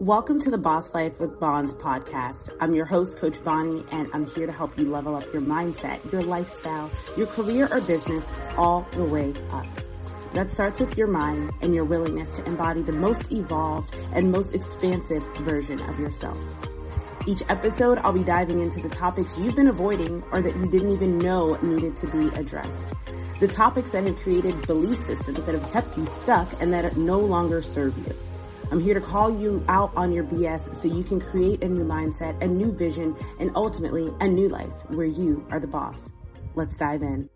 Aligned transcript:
Welcome 0.00 0.40
to 0.40 0.50
the 0.50 0.56
Boss 0.56 0.94
Life 0.94 1.20
with 1.20 1.38
Bons 1.38 1.74
podcast. 1.74 2.48
I'm 2.58 2.74
your 2.74 2.86
host, 2.86 3.18
Coach 3.18 3.36
Bonnie, 3.44 3.84
and 3.92 4.08
I'm 4.14 4.24
here 4.24 4.46
to 4.46 4.52
help 4.52 4.78
you 4.78 4.90
level 4.90 5.14
up 5.14 5.30
your 5.30 5.42
mindset, 5.42 6.10
your 6.10 6.22
lifestyle, 6.22 6.90
your 7.18 7.26
career 7.26 7.68
or 7.70 7.82
business 7.82 8.32
all 8.56 8.88
the 8.92 9.04
way 9.04 9.34
up. 9.50 9.66
That 10.32 10.52
starts 10.52 10.80
with 10.80 10.96
your 10.96 11.06
mind 11.06 11.50
and 11.60 11.74
your 11.74 11.84
willingness 11.84 12.32
to 12.32 12.44
embody 12.46 12.80
the 12.80 12.92
most 12.92 13.30
evolved 13.30 13.94
and 14.14 14.32
most 14.32 14.54
expansive 14.54 15.22
version 15.40 15.78
of 15.82 16.00
yourself. 16.00 16.42
Each 17.26 17.42
episode, 17.50 17.98
I'll 17.98 18.14
be 18.14 18.24
diving 18.24 18.62
into 18.62 18.80
the 18.80 18.88
topics 18.88 19.36
you've 19.36 19.54
been 19.54 19.68
avoiding 19.68 20.24
or 20.32 20.40
that 20.40 20.56
you 20.56 20.64
didn't 20.64 20.92
even 20.92 21.18
know 21.18 21.56
needed 21.56 21.98
to 21.98 22.06
be 22.06 22.28
addressed. 22.38 22.88
The 23.38 23.48
topics 23.48 23.90
that 23.90 24.04
have 24.04 24.16
created 24.20 24.66
belief 24.66 24.96
systems 24.96 25.44
that 25.44 25.54
have 25.54 25.72
kept 25.74 25.98
you 25.98 26.06
stuck 26.06 26.48
and 26.62 26.72
that 26.72 26.96
no 26.96 27.18
longer 27.18 27.60
serve 27.60 27.98
you. 27.98 28.16
I'm 28.70 28.78
here 28.78 28.94
to 28.94 29.00
call 29.00 29.36
you 29.36 29.64
out 29.68 29.92
on 29.96 30.12
your 30.12 30.22
BS 30.22 30.76
so 30.76 30.86
you 30.86 31.02
can 31.02 31.20
create 31.20 31.64
a 31.64 31.68
new 31.68 31.84
mindset, 31.84 32.40
a 32.40 32.46
new 32.46 32.70
vision, 32.70 33.16
and 33.40 33.50
ultimately 33.56 34.12
a 34.20 34.28
new 34.28 34.48
life 34.48 34.70
where 34.86 35.06
you 35.06 35.44
are 35.50 35.58
the 35.58 35.66
boss. 35.66 36.08
Let's 36.54 36.76
dive 36.76 37.02
in. 37.02 37.28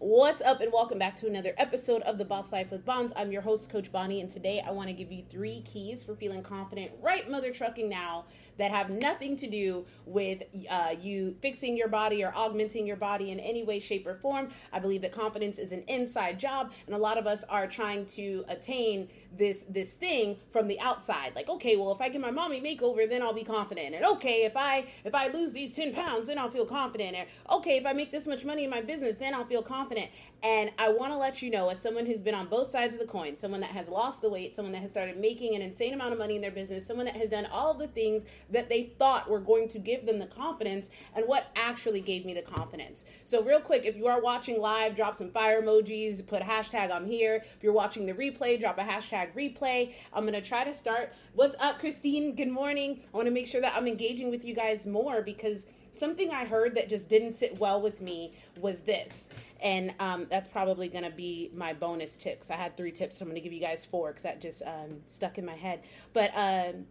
What's 0.00 0.40
up, 0.42 0.60
and 0.60 0.72
welcome 0.72 1.00
back 1.00 1.16
to 1.16 1.26
another 1.26 1.54
episode 1.58 2.02
of 2.02 2.18
The 2.18 2.24
Boss 2.24 2.52
Life 2.52 2.70
with 2.70 2.84
Bons. 2.84 3.12
I'm 3.16 3.32
your 3.32 3.42
host, 3.42 3.68
Coach 3.68 3.90
Bonnie, 3.90 4.20
and 4.20 4.30
today 4.30 4.62
I 4.64 4.70
want 4.70 4.86
to 4.86 4.92
give 4.92 5.10
you 5.10 5.24
three 5.28 5.60
keys 5.62 6.04
for 6.04 6.14
feeling 6.14 6.40
confident 6.40 6.92
right 7.02 7.28
mother 7.28 7.52
trucking 7.52 7.88
now 7.88 8.26
that 8.58 8.70
have 8.70 8.90
nothing 8.90 9.34
to 9.34 9.48
do 9.48 9.86
with 10.06 10.44
uh, 10.70 10.94
you 11.00 11.36
fixing 11.42 11.76
your 11.76 11.88
body 11.88 12.22
or 12.22 12.32
augmenting 12.36 12.86
your 12.86 12.94
body 12.94 13.32
in 13.32 13.40
any 13.40 13.64
way, 13.64 13.80
shape, 13.80 14.06
or 14.06 14.14
form. 14.14 14.50
I 14.72 14.78
believe 14.78 15.02
that 15.02 15.10
confidence 15.10 15.58
is 15.58 15.72
an 15.72 15.82
inside 15.88 16.38
job, 16.38 16.72
and 16.86 16.94
a 16.94 16.98
lot 16.98 17.18
of 17.18 17.26
us 17.26 17.42
are 17.48 17.66
trying 17.66 18.06
to 18.06 18.44
attain 18.46 19.08
this 19.36 19.64
this 19.64 19.94
thing 19.94 20.36
from 20.52 20.68
the 20.68 20.78
outside. 20.78 21.34
Like, 21.34 21.48
okay, 21.48 21.74
well, 21.74 21.90
if 21.90 22.00
I 22.00 22.08
get 22.08 22.20
my 22.20 22.30
mommy 22.30 22.60
makeover, 22.60 23.10
then 23.10 23.20
I'll 23.20 23.32
be 23.32 23.42
confident. 23.42 23.96
And 23.96 24.04
okay, 24.04 24.44
if 24.44 24.56
I 24.56 24.86
if 25.04 25.16
I 25.16 25.26
lose 25.26 25.52
these 25.52 25.72
ten 25.72 25.92
pounds, 25.92 26.28
then 26.28 26.38
I'll 26.38 26.50
feel 26.50 26.66
confident. 26.66 27.16
And 27.16 27.26
okay, 27.50 27.78
if 27.78 27.84
I 27.84 27.94
make 27.94 28.12
this 28.12 28.28
much 28.28 28.44
money 28.44 28.62
in 28.62 28.70
my 28.70 28.80
business, 28.80 29.16
then 29.16 29.34
I'll 29.34 29.44
feel 29.44 29.60
confident 29.60 29.87
confident. 29.88 30.10
And 30.42 30.70
I 30.78 30.88
want 30.90 31.12
to 31.12 31.16
let 31.16 31.42
you 31.42 31.50
know, 31.50 31.68
as 31.68 31.80
someone 31.80 32.06
who's 32.06 32.22
been 32.22 32.34
on 32.34 32.46
both 32.46 32.70
sides 32.70 32.94
of 32.94 33.00
the 33.00 33.06
coin, 33.06 33.36
someone 33.36 33.60
that 33.60 33.70
has 33.70 33.88
lost 33.88 34.20
the 34.20 34.28
weight, 34.28 34.54
someone 34.54 34.72
that 34.72 34.82
has 34.82 34.90
started 34.90 35.18
making 35.18 35.56
an 35.56 35.62
insane 35.62 35.94
amount 35.94 36.12
of 36.12 36.18
money 36.18 36.36
in 36.36 36.42
their 36.42 36.50
business, 36.50 36.86
someone 36.86 37.06
that 37.06 37.16
has 37.16 37.30
done 37.30 37.46
all 37.46 37.74
the 37.74 37.88
things 37.88 38.24
that 38.50 38.68
they 38.68 38.92
thought 38.98 39.28
were 39.28 39.40
going 39.40 39.66
to 39.68 39.78
give 39.78 40.06
them 40.06 40.18
the 40.18 40.26
confidence, 40.26 40.90
and 41.16 41.26
what 41.26 41.46
actually 41.56 42.00
gave 42.00 42.24
me 42.24 42.34
the 42.34 42.42
confidence. 42.42 43.04
So, 43.24 43.42
real 43.42 43.60
quick, 43.60 43.84
if 43.84 43.96
you 43.96 44.06
are 44.06 44.20
watching 44.20 44.60
live, 44.60 44.94
drop 44.94 45.18
some 45.18 45.30
fire 45.30 45.62
emojis, 45.62 46.24
put 46.26 46.42
hashtag 46.42 46.92
I'm 46.92 47.06
here. 47.06 47.36
If 47.36 47.62
you're 47.62 47.72
watching 47.72 48.06
the 48.06 48.12
replay, 48.12 48.60
drop 48.60 48.78
a 48.78 48.82
hashtag 48.82 49.34
replay. 49.34 49.94
I'm 50.12 50.24
going 50.24 50.34
to 50.34 50.46
try 50.46 50.64
to 50.64 50.74
start. 50.74 51.12
What's 51.34 51.56
up, 51.60 51.80
Christine? 51.80 52.34
Good 52.36 52.48
morning. 52.50 53.00
I 53.12 53.16
want 53.16 53.26
to 53.26 53.32
make 53.32 53.46
sure 53.46 53.60
that 53.60 53.74
I'm 53.74 53.86
engaging 53.86 54.30
with 54.30 54.44
you 54.44 54.54
guys 54.54 54.86
more 54.86 55.22
because 55.22 55.66
something 55.92 56.30
I 56.30 56.44
heard 56.44 56.74
that 56.76 56.88
just 56.88 57.08
didn't 57.08 57.34
sit 57.34 57.58
well 57.58 57.80
with 57.80 58.00
me 58.00 58.34
was 58.60 58.82
this. 58.82 59.28
And 59.60 59.94
um, 59.98 60.26
that's 60.30 60.48
probably 60.48 60.88
going 60.88 61.04
to 61.04 61.10
be 61.10 61.50
my 61.54 61.72
bonus 61.72 62.16
tips. 62.16 62.50
I 62.50 62.56
had 62.56 62.76
three 62.76 62.92
tips, 62.92 63.18
so 63.18 63.22
I'm 63.22 63.28
going 63.28 63.36
to 63.36 63.40
give 63.40 63.52
you 63.52 63.60
guys 63.60 63.84
four 63.84 64.08
because 64.08 64.22
that 64.22 64.40
just 64.40 64.62
um, 64.62 65.00
stuck 65.06 65.38
in 65.38 65.44
my 65.44 65.56
head. 65.56 65.80
But 66.12 66.30
um, 66.34 66.86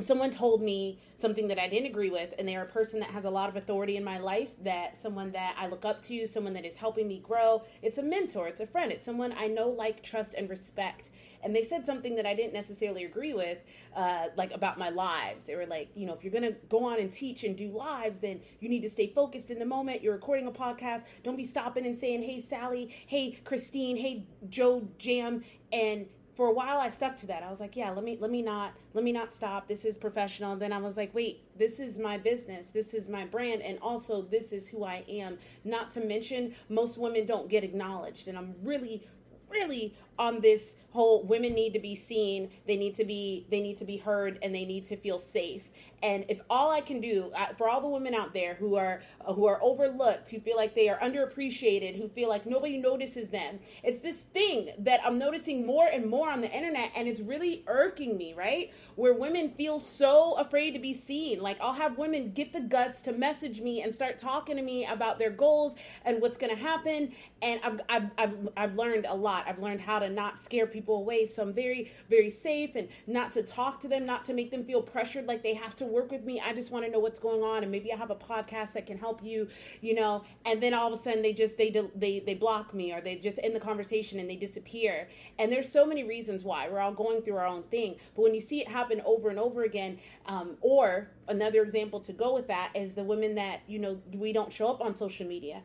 someone 0.00 0.30
told 0.30 0.62
me 0.62 0.98
something 1.16 1.48
that 1.48 1.58
I 1.58 1.68
didn't 1.68 1.86
agree 1.86 2.10
with, 2.10 2.34
and 2.38 2.46
they're 2.46 2.62
a 2.62 2.66
person 2.66 3.00
that 3.00 3.10
has 3.10 3.24
a 3.24 3.30
lot 3.30 3.48
of 3.48 3.56
authority 3.56 3.96
in 3.96 4.04
my 4.04 4.18
life, 4.18 4.50
that 4.62 4.98
someone 4.98 5.32
that 5.32 5.56
I 5.58 5.68
look 5.68 5.84
up 5.84 6.02
to, 6.02 6.26
someone 6.26 6.52
that 6.54 6.64
is 6.64 6.76
helping 6.76 7.08
me 7.08 7.20
grow. 7.20 7.62
It's 7.82 7.98
a 7.98 8.02
mentor, 8.02 8.48
it's 8.48 8.60
a 8.60 8.66
friend, 8.66 8.92
it's 8.92 9.04
someone 9.04 9.34
I 9.38 9.46
know, 9.46 9.68
like, 9.68 10.02
trust, 10.02 10.34
and 10.34 10.50
respect. 10.50 11.10
And 11.42 11.54
they 11.54 11.64
said 11.64 11.86
something 11.86 12.14
that 12.16 12.26
I 12.26 12.34
didn't 12.34 12.52
necessarily 12.52 13.04
agree 13.04 13.32
with, 13.32 13.58
uh, 13.94 14.26
like 14.36 14.52
about 14.52 14.78
my 14.78 14.90
lives. 14.90 15.44
They 15.44 15.56
were 15.56 15.66
like, 15.66 15.88
you 15.94 16.06
know, 16.06 16.12
if 16.12 16.22
you're 16.22 16.32
gonna 16.32 16.52
go 16.68 16.84
on 16.84 16.98
and 16.98 17.10
teach 17.10 17.44
and 17.44 17.56
do 17.56 17.70
lives, 17.70 18.18
then 18.18 18.40
you 18.60 18.68
need 18.68 18.82
to 18.82 18.90
stay 18.90 19.06
focused 19.06 19.50
in 19.50 19.58
the 19.58 19.66
moment. 19.66 20.02
You're 20.02 20.14
recording 20.14 20.46
a 20.46 20.52
podcast. 20.52 21.04
Don't 21.22 21.36
be 21.36 21.44
stopping 21.44 21.86
and 21.86 21.96
saying, 21.96 22.22
hey, 22.22 22.40
Sally, 22.40 22.94
hey, 23.06 23.30
Christine, 23.44 23.96
hey, 23.96 24.26
Joe 24.48 24.88
Jam, 24.98 25.42
and 25.72 26.06
for 26.36 26.48
a 26.48 26.52
while 26.52 26.78
I 26.78 26.90
stuck 26.90 27.16
to 27.18 27.26
that. 27.28 27.42
I 27.42 27.48
was 27.50 27.60
like, 27.60 27.76
yeah, 27.76 27.90
let 27.90 28.04
me 28.04 28.18
let 28.20 28.30
me 28.30 28.42
not 28.42 28.74
let 28.92 29.02
me 29.02 29.10
not 29.10 29.32
stop. 29.32 29.66
This 29.66 29.84
is 29.84 29.96
professional. 29.96 30.52
And 30.52 30.60
then 30.60 30.72
I 30.72 30.78
was 30.78 30.96
like, 30.96 31.14
wait, 31.14 31.40
this 31.58 31.80
is 31.80 31.98
my 31.98 32.18
business. 32.18 32.68
This 32.68 32.92
is 32.92 33.08
my 33.08 33.24
brand 33.24 33.62
and 33.62 33.78
also 33.80 34.22
this 34.22 34.52
is 34.52 34.68
who 34.68 34.84
I 34.84 35.02
am. 35.08 35.38
Not 35.64 35.90
to 35.92 36.00
mention 36.00 36.54
most 36.68 36.98
women 36.98 37.24
don't 37.24 37.48
get 37.48 37.64
acknowledged 37.64 38.28
and 38.28 38.36
I'm 38.36 38.54
really 38.62 39.02
really 39.48 39.94
on 40.18 40.40
this 40.40 40.76
whole 40.90 41.22
women 41.24 41.52
need 41.52 41.74
to 41.74 41.78
be 41.78 41.94
seen 41.94 42.50
they 42.66 42.76
need 42.76 42.94
to 42.94 43.04
be 43.04 43.46
they 43.50 43.60
need 43.60 43.76
to 43.76 43.84
be 43.84 43.98
heard 43.98 44.38
and 44.42 44.54
they 44.54 44.64
need 44.64 44.86
to 44.86 44.96
feel 44.96 45.18
safe. 45.18 45.70
And 46.02 46.24
if 46.28 46.40
all 46.48 46.70
i 46.70 46.80
can 46.80 47.00
do 47.00 47.30
uh, 47.34 47.48
for 47.58 47.68
all 47.68 47.80
the 47.80 47.88
women 47.88 48.14
out 48.14 48.32
there 48.32 48.54
who 48.54 48.76
are 48.76 49.00
uh, 49.24 49.32
who 49.32 49.46
are 49.46 49.58
overlooked 49.62 50.28
who 50.30 50.40
feel 50.40 50.56
like 50.56 50.74
they 50.74 50.88
are 50.88 50.98
underappreciated 50.98 51.96
who 51.96 52.08
feel 52.08 52.28
like 52.28 52.46
nobody 52.46 52.78
notices 52.78 53.28
them 53.28 53.58
it's 53.82 54.00
this 54.00 54.20
thing 54.20 54.70
that 54.78 55.00
i'm 55.04 55.18
noticing 55.18 55.66
more 55.66 55.86
and 55.86 56.06
more 56.06 56.30
on 56.30 56.40
the 56.40 56.50
internet 56.50 56.90
and 56.96 57.08
it's 57.08 57.20
really 57.20 57.62
irking 57.66 58.16
me 58.16 58.34
right? 58.34 58.72
Where 58.94 59.12
women 59.12 59.50
feel 59.50 59.78
so 59.78 60.34
afraid 60.38 60.72
to 60.72 60.78
be 60.78 60.94
seen. 60.94 61.40
Like 61.40 61.60
i'll 61.60 61.72
have 61.72 61.98
women 61.98 62.32
get 62.32 62.52
the 62.52 62.60
guts 62.60 63.00
to 63.02 63.12
message 63.12 63.60
me 63.60 63.82
and 63.82 63.94
start 63.94 64.18
talking 64.18 64.56
to 64.56 64.62
me 64.62 64.86
about 64.86 65.18
their 65.18 65.30
goals 65.30 65.74
and 66.04 66.20
what's 66.20 66.36
going 66.36 66.54
to 66.54 66.60
happen 66.60 67.12
and 67.42 67.60
I've, 67.62 67.80
I've, 67.88 68.10
I've, 68.18 68.48
I've 68.56 68.74
learned 68.74 69.06
a 69.06 69.14
lot. 69.14 69.44
I've 69.46 69.58
learned 69.60 69.80
how 69.80 69.98
to 69.98 70.05
not 70.14 70.40
scare 70.40 70.66
people 70.66 70.96
away. 70.96 71.26
So 71.26 71.42
i'm 71.42 71.52
very 71.52 71.90
very 72.08 72.30
safe 72.30 72.76
and 72.76 72.88
not 73.06 73.32
to 73.32 73.42
talk 73.42 73.80
to 73.80 73.88
them 73.88 74.04
not 74.06 74.24
to 74.26 74.34
make 74.34 74.50
them 74.50 74.64
feel 74.64 74.82
pressured 74.82 75.26
like 75.26 75.42
they 75.42 75.54
have 75.54 75.76
to 75.76 75.84
work 75.84 76.10
with 76.10 76.24
me. 76.24 76.40
I 76.40 76.52
just 76.52 76.70
want 76.70 76.84
to 76.84 76.90
know 76.90 76.98
what's 76.98 77.18
going 77.18 77.42
on 77.42 77.62
and 77.62 77.72
maybe 77.72 77.92
i 77.92 77.96
have 77.96 78.10
a 78.10 78.16
podcast 78.16 78.72
that 78.74 78.86
can 78.86 78.98
help 78.98 79.24
you 79.24 79.48
you 79.80 79.94
know? 79.94 80.24
And 80.44 80.62
then 80.62 80.74
all 80.74 80.86
of 80.86 80.92
a 80.92 80.96
sudden 80.96 81.22
they 81.22 81.32
just 81.32 81.56
they 81.56 81.70
they 81.94 82.20
they 82.20 82.34
block 82.34 82.74
me 82.74 82.92
or 82.92 83.00
they 83.00 83.16
just 83.16 83.38
end 83.42 83.54
the 83.54 83.60
conversation 83.60 84.18
and 84.18 84.28
they 84.28 84.36
disappear. 84.36 85.08
And 85.38 85.52
there's 85.52 85.70
so 85.70 85.86
many 85.86 86.04
reasons 86.04 86.44
why. 86.44 86.68
We're 86.68 86.80
all 86.80 86.92
going 86.92 87.22
through 87.22 87.36
our 87.36 87.46
own 87.46 87.62
thing. 87.64 87.96
But 88.14 88.22
when 88.22 88.34
you 88.34 88.40
see 88.40 88.60
it 88.60 88.68
happen 88.68 89.00
over 89.04 89.28
and 89.30 89.38
over 89.38 89.64
again 89.64 89.98
um, 90.26 90.56
or 90.60 91.10
another 91.28 91.62
example 91.62 92.00
to 92.00 92.12
go 92.12 92.34
with 92.34 92.48
that 92.48 92.70
is 92.74 92.94
the 92.94 93.04
women 93.04 93.34
that 93.34 93.60
you 93.66 93.78
know 93.78 93.98
we 94.12 94.32
don't 94.32 94.52
show 94.52 94.68
up 94.68 94.80
on 94.80 94.94
social 94.94 95.26
media 95.26 95.62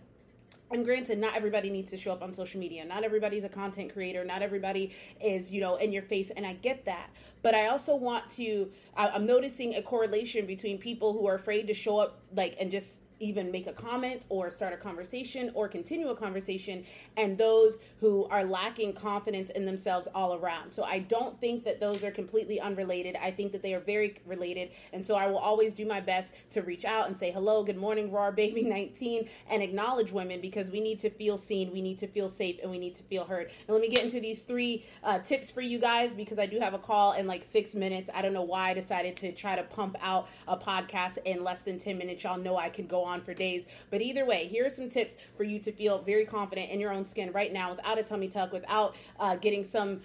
and 0.72 0.86
granted 0.86 1.20
not 1.20 1.36
everybody 1.36 1.70
needs 1.70 1.92
to 1.92 1.98
show 1.98 2.12
up 2.12 2.24
on 2.24 2.34
social 2.34 2.60
media. 2.60 2.86
Not 2.86 3.04
everybody's 3.04 3.44
a 3.44 3.50
content 3.50 3.94
creator. 3.94 4.24
Not 4.24 4.42
everybody 4.42 4.94
is 5.20 5.52
you 5.52 5.62
know 5.62 5.76
in 5.76 5.92
your 5.92 6.04
face. 6.04 6.32
And 6.32 6.46
i 6.46 6.54
get 6.54 6.86
that. 6.86 7.10
But 7.42 7.56
i 7.56 7.68
also 7.68 7.96
want 7.96 8.30
to 8.32 8.72
i'm 8.96 9.26
noticing 9.26 9.76
a 9.76 9.82
correlation 9.82 10.46
between 10.46 10.78
people 10.78 11.14
who 11.14 11.28
are 11.28 11.36
afraid 11.36 11.68
to 11.68 11.74
show 11.74 11.98
up 11.98 12.22
like 12.36 12.56
and 12.60 12.72
just 12.72 13.01
even 13.22 13.52
make 13.52 13.68
a 13.68 13.74
comment 13.74 14.26
or 14.30 14.50
start 14.50 14.74
a 14.74 14.78
conversation 14.78 15.52
or 15.54 15.68
continue 15.68 16.10
a 16.10 16.16
conversation, 16.16 16.84
and 17.18 17.38
those 17.38 17.78
who 18.00 18.26
are 18.26 18.44
lacking 18.44 18.94
confidence 18.94 19.50
in 19.52 19.66
themselves 19.66 20.08
all 20.14 20.36
around. 20.36 20.72
So 20.72 20.84
I 20.84 21.00
don't 21.00 21.40
think 21.40 21.64
that 21.66 21.80
those 21.80 22.04
are 22.04 22.12
completely 22.12 22.60
unrelated. 22.60 23.16
I 23.16 23.32
think 23.32 23.52
that 23.52 23.62
they 23.62 23.74
are 23.74 23.80
very 23.80 24.16
related. 24.26 24.72
And 24.94 25.06
so 25.06 25.16
I 25.16 25.28
will 25.28 25.38
always 25.38 25.74
do 25.74 25.86
my 25.86 26.02
best 26.02 26.34
to 26.52 26.62
reach 26.62 26.86
out 26.86 27.08
and 27.08 27.18
say, 27.18 27.32
hello, 27.32 27.64
good 27.64 27.78
morning, 27.78 28.12
Raw 28.12 28.32
Baby 28.32 28.64
19, 28.72 29.28
and 29.50 29.62
acknowledge 29.62 30.12
women 30.12 30.42
because 30.42 30.72
we 30.72 30.82
need 30.82 31.00
to 31.00 31.10
feel 31.10 31.38
seen, 31.38 31.72
we 31.72 31.82
need 31.82 31.98
to 32.00 32.08
feel 32.08 32.30
safe, 32.30 32.60
and 32.62 32.72
we 32.72 32.80
need 32.80 32.96
to 32.96 33.04
feel 33.04 33.24
heard. 33.24 33.52
And 33.68 33.70
let 33.70 33.82
me 33.82 33.90
get 33.90 34.04
into 34.04 34.20
these 34.20 34.42
three 34.42 34.84
uh, 35.04 35.20
tips 35.20 35.50
for 35.50 35.62
you 35.62 35.78
guys 35.78 36.16
because 36.16 36.40
I 36.40 36.46
do 36.46 36.60
have 36.60 36.74
a 36.74 36.80
call 36.80 37.14
in 37.14 37.28
like 37.28 37.44
six 37.44 37.76
minutes. 37.76 38.10
I 38.14 38.22
don't 38.22 38.34
know 38.34 38.42
why 38.42 38.70
I 38.70 38.74
decided 38.74 39.16
to 39.18 39.32
try 39.32 39.56
to 39.56 39.64
pump 39.64 39.96
out 40.02 40.28
a 40.48 40.58
podcast 40.58 41.18
in 41.26 41.44
less 41.44 41.62
than 41.62 41.78
10 41.78 41.98
minutes. 41.98 42.24
Y'all 42.24 42.38
know 42.38 42.58
I 42.58 42.70
could 42.70 42.88
go 42.88 43.04
on 43.04 43.11
on 43.12 43.22
for 43.22 43.34
days. 43.34 43.66
But 43.90 44.02
either 44.02 44.26
way, 44.26 44.48
here 44.48 44.66
are 44.66 44.70
some 44.70 44.90
tips 44.90 45.16
for 45.38 45.44
you 45.44 45.60
to 45.60 45.72
feel 45.72 46.00
very 46.00 46.26
confident 46.26 46.72
in 46.72 46.80
your 46.80 46.94
own 46.94 47.06
skin 47.06 47.32
right 47.32 47.52
now 47.52 47.72
without 47.72 48.00
a 48.00 48.04
tummy 48.04 48.28
tuck, 48.28 48.52
without 48.52 48.96
uh, 49.20 49.36
getting 49.36 49.64
some 49.64 50.02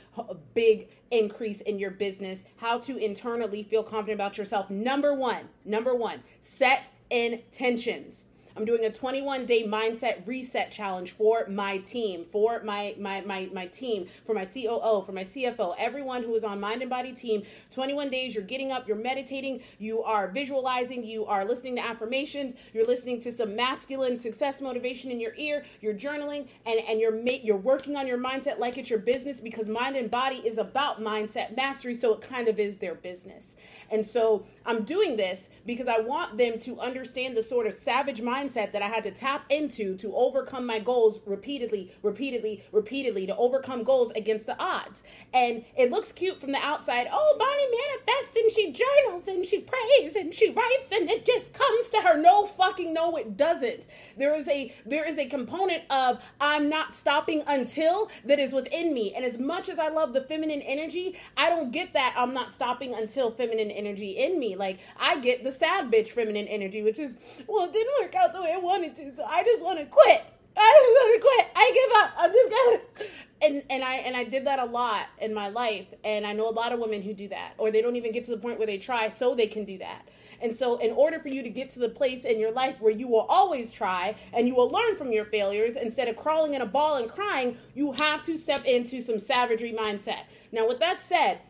big 0.54 0.88
increase 1.10 1.60
in 1.62 1.78
your 1.78 1.92
business, 1.92 2.44
how 2.56 2.78
to 2.78 2.96
internally 2.96 3.62
feel 3.62 3.82
confident 3.82 4.16
about 4.20 4.36
yourself. 4.36 4.68
Number 4.70 5.14
one, 5.14 5.48
number 5.64 5.94
one, 5.94 6.22
set 6.40 6.90
intentions. 7.10 8.24
I'm 8.56 8.64
doing 8.64 8.84
a 8.86 8.90
21 8.90 9.44
day 9.44 9.64
mindset 9.66 10.26
reset 10.26 10.72
challenge 10.72 11.12
for 11.12 11.46
my 11.48 11.78
team, 11.78 12.24
for 12.24 12.62
my 12.62 12.94
my 12.98 13.20
my 13.22 13.50
my 13.52 13.66
team, 13.66 14.06
for 14.06 14.34
my 14.34 14.46
COO, 14.46 15.02
for 15.04 15.12
my 15.12 15.24
CFO, 15.24 15.74
everyone 15.78 16.22
who 16.22 16.34
is 16.34 16.44
on 16.44 16.58
Mind 16.58 16.82
Embody 16.82 17.12
team. 17.12 17.42
21 17.70 18.08
days, 18.08 18.34
you're 18.34 18.44
getting 18.44 18.72
up, 18.72 18.88
you're 18.88 18.96
meditating, 18.96 19.60
you 19.78 20.02
are 20.02 20.28
visualizing, 20.28 21.04
you 21.04 21.26
are 21.26 21.44
listening 21.44 21.76
to 21.76 21.84
affirmations, 21.84 22.54
you're 22.72 22.84
listening 22.84 23.20
to 23.20 23.30
some 23.30 23.54
masculine 23.54 24.16
success 24.18 24.60
motivation 24.62 25.10
in 25.10 25.20
your 25.20 25.34
ear, 25.36 25.64
you're 25.82 25.94
journaling, 25.94 26.48
and 26.64 26.80
and 26.88 26.98
you're 26.98 27.12
ma- 27.12 27.42
you're 27.42 27.56
working 27.56 27.96
on 27.96 28.06
your 28.06 28.18
mindset 28.18 28.58
like 28.58 28.78
it's 28.78 28.88
your 28.88 28.98
business 28.98 29.40
because 29.40 29.68
Mind 29.68 29.96
Embody 29.96 30.36
is 30.36 30.56
about 30.56 31.02
mindset 31.02 31.54
mastery, 31.56 31.94
so 31.94 32.14
it 32.14 32.22
kind 32.22 32.48
of 32.48 32.58
is 32.58 32.78
their 32.78 32.94
business. 32.94 33.56
And 33.90 34.04
so 34.04 34.46
I'm 34.64 34.84
doing 34.84 35.16
this 35.16 35.50
because 35.66 35.88
I 35.88 36.00
want 36.00 36.38
them 36.38 36.58
to 36.60 36.80
understand 36.80 37.36
the 37.36 37.42
sort 37.42 37.66
of 37.66 37.74
savage 37.74 38.22
mindset 38.22 38.45
mindset 38.46 38.72
that 38.72 38.82
I 38.82 38.88
had 38.88 39.02
to 39.04 39.10
tap 39.10 39.44
into 39.50 39.96
to 39.96 40.14
overcome 40.14 40.66
my 40.66 40.78
goals 40.78 41.20
repeatedly, 41.26 41.92
repeatedly, 42.02 42.64
repeatedly, 42.72 43.26
to 43.26 43.36
overcome 43.36 43.82
goals 43.82 44.10
against 44.12 44.46
the 44.46 44.60
odds. 44.60 45.02
And 45.34 45.64
it 45.76 45.90
looks 45.90 46.12
cute 46.12 46.40
from 46.40 46.52
the 46.52 46.58
outside. 46.58 47.08
Oh, 47.10 47.36
Bonnie 47.38 48.16
manifests 48.16 48.36
and 48.36 48.52
she 48.52 48.72
journals 48.72 49.28
and 49.28 49.44
she 49.44 49.60
prays 49.60 50.16
and 50.16 50.34
she 50.34 50.50
writes 50.50 50.92
and 50.92 51.10
it 51.10 51.24
just 51.24 51.52
comes 51.52 51.88
to 51.90 51.98
her. 51.98 52.20
No 52.20 52.46
fucking 52.46 52.92
no, 52.92 53.16
it 53.16 53.36
doesn't. 53.36 53.86
There 54.16 54.34
is 54.34 54.48
a 54.48 54.72
there 54.84 55.06
is 55.06 55.18
a 55.18 55.26
component 55.26 55.82
of 55.90 56.24
I'm 56.40 56.68
not 56.68 56.94
stopping 56.94 57.42
until 57.46 58.10
that 58.24 58.38
is 58.38 58.52
within 58.52 58.94
me. 58.94 59.14
And 59.14 59.24
as 59.24 59.38
much 59.38 59.68
as 59.68 59.78
I 59.78 59.88
love 59.88 60.12
the 60.12 60.22
feminine 60.22 60.62
energy, 60.62 61.16
I 61.36 61.48
don't 61.50 61.70
get 61.70 61.92
that 61.94 62.14
I'm 62.16 62.34
not 62.34 62.52
stopping 62.52 62.94
until 62.94 63.30
feminine 63.30 63.70
energy 63.70 64.12
in 64.12 64.38
me. 64.38 64.56
Like 64.56 64.78
I 64.98 65.18
get 65.20 65.44
the 65.44 65.52
sad 65.52 65.90
bitch 65.90 66.08
feminine 66.10 66.46
energy, 66.48 66.82
which 66.82 66.98
is, 66.98 67.16
well, 67.46 67.66
it 67.66 67.72
didn't 67.72 67.92
work 68.00 68.14
out 68.14 68.32
the 68.36 68.42
way 68.42 68.52
I 68.52 68.58
wanted 68.58 68.94
to, 68.96 69.14
so 69.14 69.24
I 69.24 69.42
just 69.42 69.64
want 69.64 69.78
to 69.78 69.86
quit. 69.86 70.24
I 70.56 70.82
just 70.84 70.94
want 70.94 71.22
to 71.22 71.28
quit. 71.28 71.48
I 71.54 71.70
give 71.74 71.96
up. 72.02 72.12
I'm 72.18 72.32
just 72.32 72.50
gonna 72.50 73.16
and 73.42 73.62
and 73.70 73.84
I 73.84 73.96
and 73.96 74.16
I 74.16 74.24
did 74.24 74.46
that 74.46 74.58
a 74.58 74.64
lot 74.64 75.06
in 75.18 75.34
my 75.34 75.48
life 75.48 75.86
and 76.04 76.26
I 76.26 76.32
know 76.32 76.48
a 76.48 76.52
lot 76.52 76.72
of 76.72 76.80
women 76.80 77.02
who 77.02 77.12
do 77.12 77.28
that 77.28 77.54
or 77.58 77.70
they 77.70 77.82
don't 77.82 77.96
even 77.96 78.12
get 78.12 78.24
to 78.24 78.30
the 78.30 78.38
point 78.38 78.58
where 78.58 78.66
they 78.66 78.78
try 78.78 79.08
so 79.08 79.34
they 79.34 79.46
can 79.46 79.64
do 79.64 79.78
that. 79.78 80.08
And 80.40 80.54
so 80.54 80.76
in 80.78 80.90
order 80.92 81.18
for 81.18 81.28
you 81.28 81.42
to 81.42 81.48
get 81.48 81.70
to 81.70 81.78
the 81.78 81.88
place 81.88 82.24
in 82.24 82.38
your 82.38 82.52
life 82.52 82.80
where 82.80 82.92
you 82.92 83.08
will 83.08 83.26
always 83.28 83.72
try 83.72 84.14
and 84.32 84.46
you 84.46 84.54
will 84.54 84.68
learn 84.68 84.96
from 84.96 85.12
your 85.12 85.24
failures 85.26 85.76
instead 85.76 86.08
of 86.08 86.16
crawling 86.16 86.54
in 86.54 86.62
a 86.62 86.66
ball 86.66 86.96
and 86.96 87.10
crying, 87.10 87.56
you 87.74 87.92
have 87.92 88.22
to 88.22 88.36
step 88.38 88.64
into 88.64 89.00
some 89.00 89.18
savagery 89.18 89.72
mindset. 89.72 90.24
Now 90.52 90.66
with 90.66 90.78
that 90.80 91.00
said, 91.00 91.40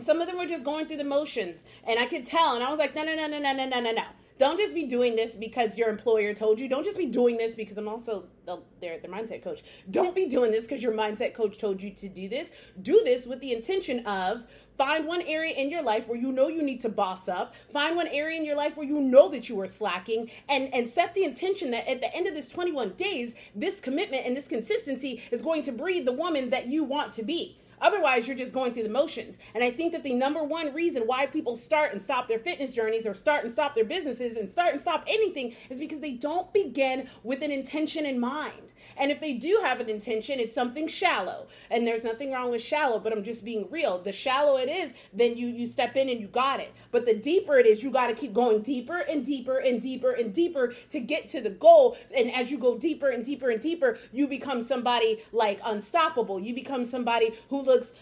some 0.00 0.20
of 0.20 0.26
them 0.26 0.38
were 0.38 0.46
just 0.46 0.64
going 0.64 0.86
through 0.86 0.96
the 0.98 1.04
motions 1.04 1.62
and 1.84 1.98
I 1.98 2.06
could 2.06 2.24
tell 2.24 2.54
and 2.54 2.64
I 2.64 2.70
was 2.70 2.78
like, 2.78 2.94
no 2.94 3.04
no 3.04 3.14
no 3.14 3.26
no 3.26 3.38
no 3.38 3.52
no 3.54 3.66
no 3.66 3.80
no 3.80 3.92
no. 3.92 4.04
Don't 4.42 4.58
just 4.58 4.74
be 4.74 4.86
doing 4.86 5.14
this 5.14 5.36
because 5.36 5.78
your 5.78 5.88
employer 5.88 6.34
told 6.34 6.58
you. 6.58 6.68
Don't 6.68 6.82
just 6.82 6.98
be 6.98 7.06
doing 7.06 7.36
this 7.36 7.54
because 7.54 7.78
I'm 7.78 7.86
also 7.86 8.24
the, 8.44 8.58
their, 8.80 8.98
their 8.98 9.08
mindset 9.08 9.40
coach. 9.40 9.62
Don't 9.92 10.16
be 10.16 10.26
doing 10.26 10.50
this 10.50 10.64
because 10.64 10.82
your 10.82 10.92
mindset 10.92 11.32
coach 11.32 11.58
told 11.58 11.80
you 11.80 11.90
to 11.90 12.08
do 12.08 12.28
this. 12.28 12.50
Do 12.82 13.02
this 13.04 13.24
with 13.24 13.38
the 13.38 13.52
intention 13.52 14.04
of 14.04 14.44
find 14.76 15.06
one 15.06 15.22
area 15.28 15.54
in 15.54 15.70
your 15.70 15.84
life 15.84 16.08
where 16.08 16.18
you 16.18 16.32
know 16.32 16.48
you 16.48 16.60
need 16.60 16.80
to 16.80 16.88
boss 16.88 17.28
up. 17.28 17.54
Find 17.72 17.94
one 17.94 18.08
area 18.08 18.36
in 18.36 18.44
your 18.44 18.56
life 18.56 18.76
where 18.76 18.84
you 18.84 19.00
know 19.00 19.28
that 19.28 19.48
you 19.48 19.60
are 19.60 19.68
slacking 19.68 20.28
and, 20.48 20.74
and 20.74 20.88
set 20.88 21.14
the 21.14 21.22
intention 21.22 21.70
that 21.70 21.88
at 21.88 22.00
the 22.00 22.12
end 22.12 22.26
of 22.26 22.34
this 22.34 22.48
21 22.48 22.94
days, 22.94 23.36
this 23.54 23.78
commitment 23.78 24.26
and 24.26 24.36
this 24.36 24.48
consistency 24.48 25.22
is 25.30 25.40
going 25.40 25.62
to 25.62 25.70
breed 25.70 26.04
the 26.04 26.10
woman 26.10 26.50
that 26.50 26.66
you 26.66 26.82
want 26.82 27.12
to 27.12 27.22
be. 27.22 27.58
Otherwise, 27.82 28.26
you're 28.26 28.36
just 28.36 28.54
going 28.54 28.72
through 28.72 28.84
the 28.84 28.88
motions. 28.88 29.38
And 29.54 29.62
I 29.62 29.70
think 29.70 29.92
that 29.92 30.02
the 30.02 30.14
number 30.14 30.42
one 30.42 30.72
reason 30.72 31.02
why 31.02 31.26
people 31.26 31.56
start 31.56 31.92
and 31.92 32.00
stop 32.00 32.28
their 32.28 32.38
fitness 32.38 32.74
journeys 32.74 33.06
or 33.06 33.12
start 33.12 33.44
and 33.44 33.52
stop 33.52 33.74
their 33.74 33.84
businesses 33.84 34.36
and 34.36 34.48
start 34.48 34.72
and 34.72 34.80
stop 34.80 35.04
anything 35.06 35.54
is 35.68 35.78
because 35.78 36.00
they 36.00 36.12
don't 36.12 36.52
begin 36.52 37.08
with 37.22 37.42
an 37.42 37.50
intention 37.50 38.06
in 38.06 38.18
mind. 38.18 38.72
And 38.96 39.10
if 39.10 39.20
they 39.20 39.34
do 39.34 39.60
have 39.62 39.80
an 39.80 39.88
intention, 39.88 40.40
it's 40.40 40.54
something 40.54 40.88
shallow. 40.88 41.48
And 41.70 41.86
there's 41.86 42.04
nothing 42.04 42.32
wrong 42.32 42.50
with 42.50 42.62
shallow, 42.62 42.98
but 42.98 43.12
I'm 43.12 43.24
just 43.24 43.44
being 43.44 43.68
real. 43.70 43.98
The 43.98 44.12
shallow 44.12 44.56
it 44.56 44.68
is, 44.68 44.94
then 45.12 45.36
you 45.36 45.48
you 45.48 45.66
step 45.66 45.96
in 45.96 46.08
and 46.08 46.20
you 46.20 46.28
got 46.28 46.60
it. 46.60 46.72
But 46.90 47.04
the 47.06 47.14
deeper 47.14 47.58
it 47.58 47.66
is, 47.66 47.82
you 47.82 47.90
got 47.90 48.08
to 48.08 48.14
keep 48.14 48.32
going 48.32 48.62
deeper 48.62 48.98
and 48.98 49.24
deeper 49.24 49.58
and 49.58 49.80
deeper 49.80 50.12
and 50.12 50.32
deeper 50.32 50.74
to 50.90 51.00
get 51.00 51.28
to 51.30 51.40
the 51.40 51.50
goal. 51.50 51.96
And 52.16 52.30
as 52.32 52.50
you 52.50 52.58
go 52.58 52.78
deeper 52.78 53.08
and 53.10 53.24
deeper 53.24 53.50
and 53.50 53.60
deeper, 53.60 53.98
you 54.12 54.28
become 54.28 54.62
somebody 54.62 55.22
like 55.32 55.60
unstoppable. 55.64 56.40
You 56.40 56.54
become 56.54 56.84
somebody 56.84 57.34
who 57.48 57.62
looks 57.72 57.92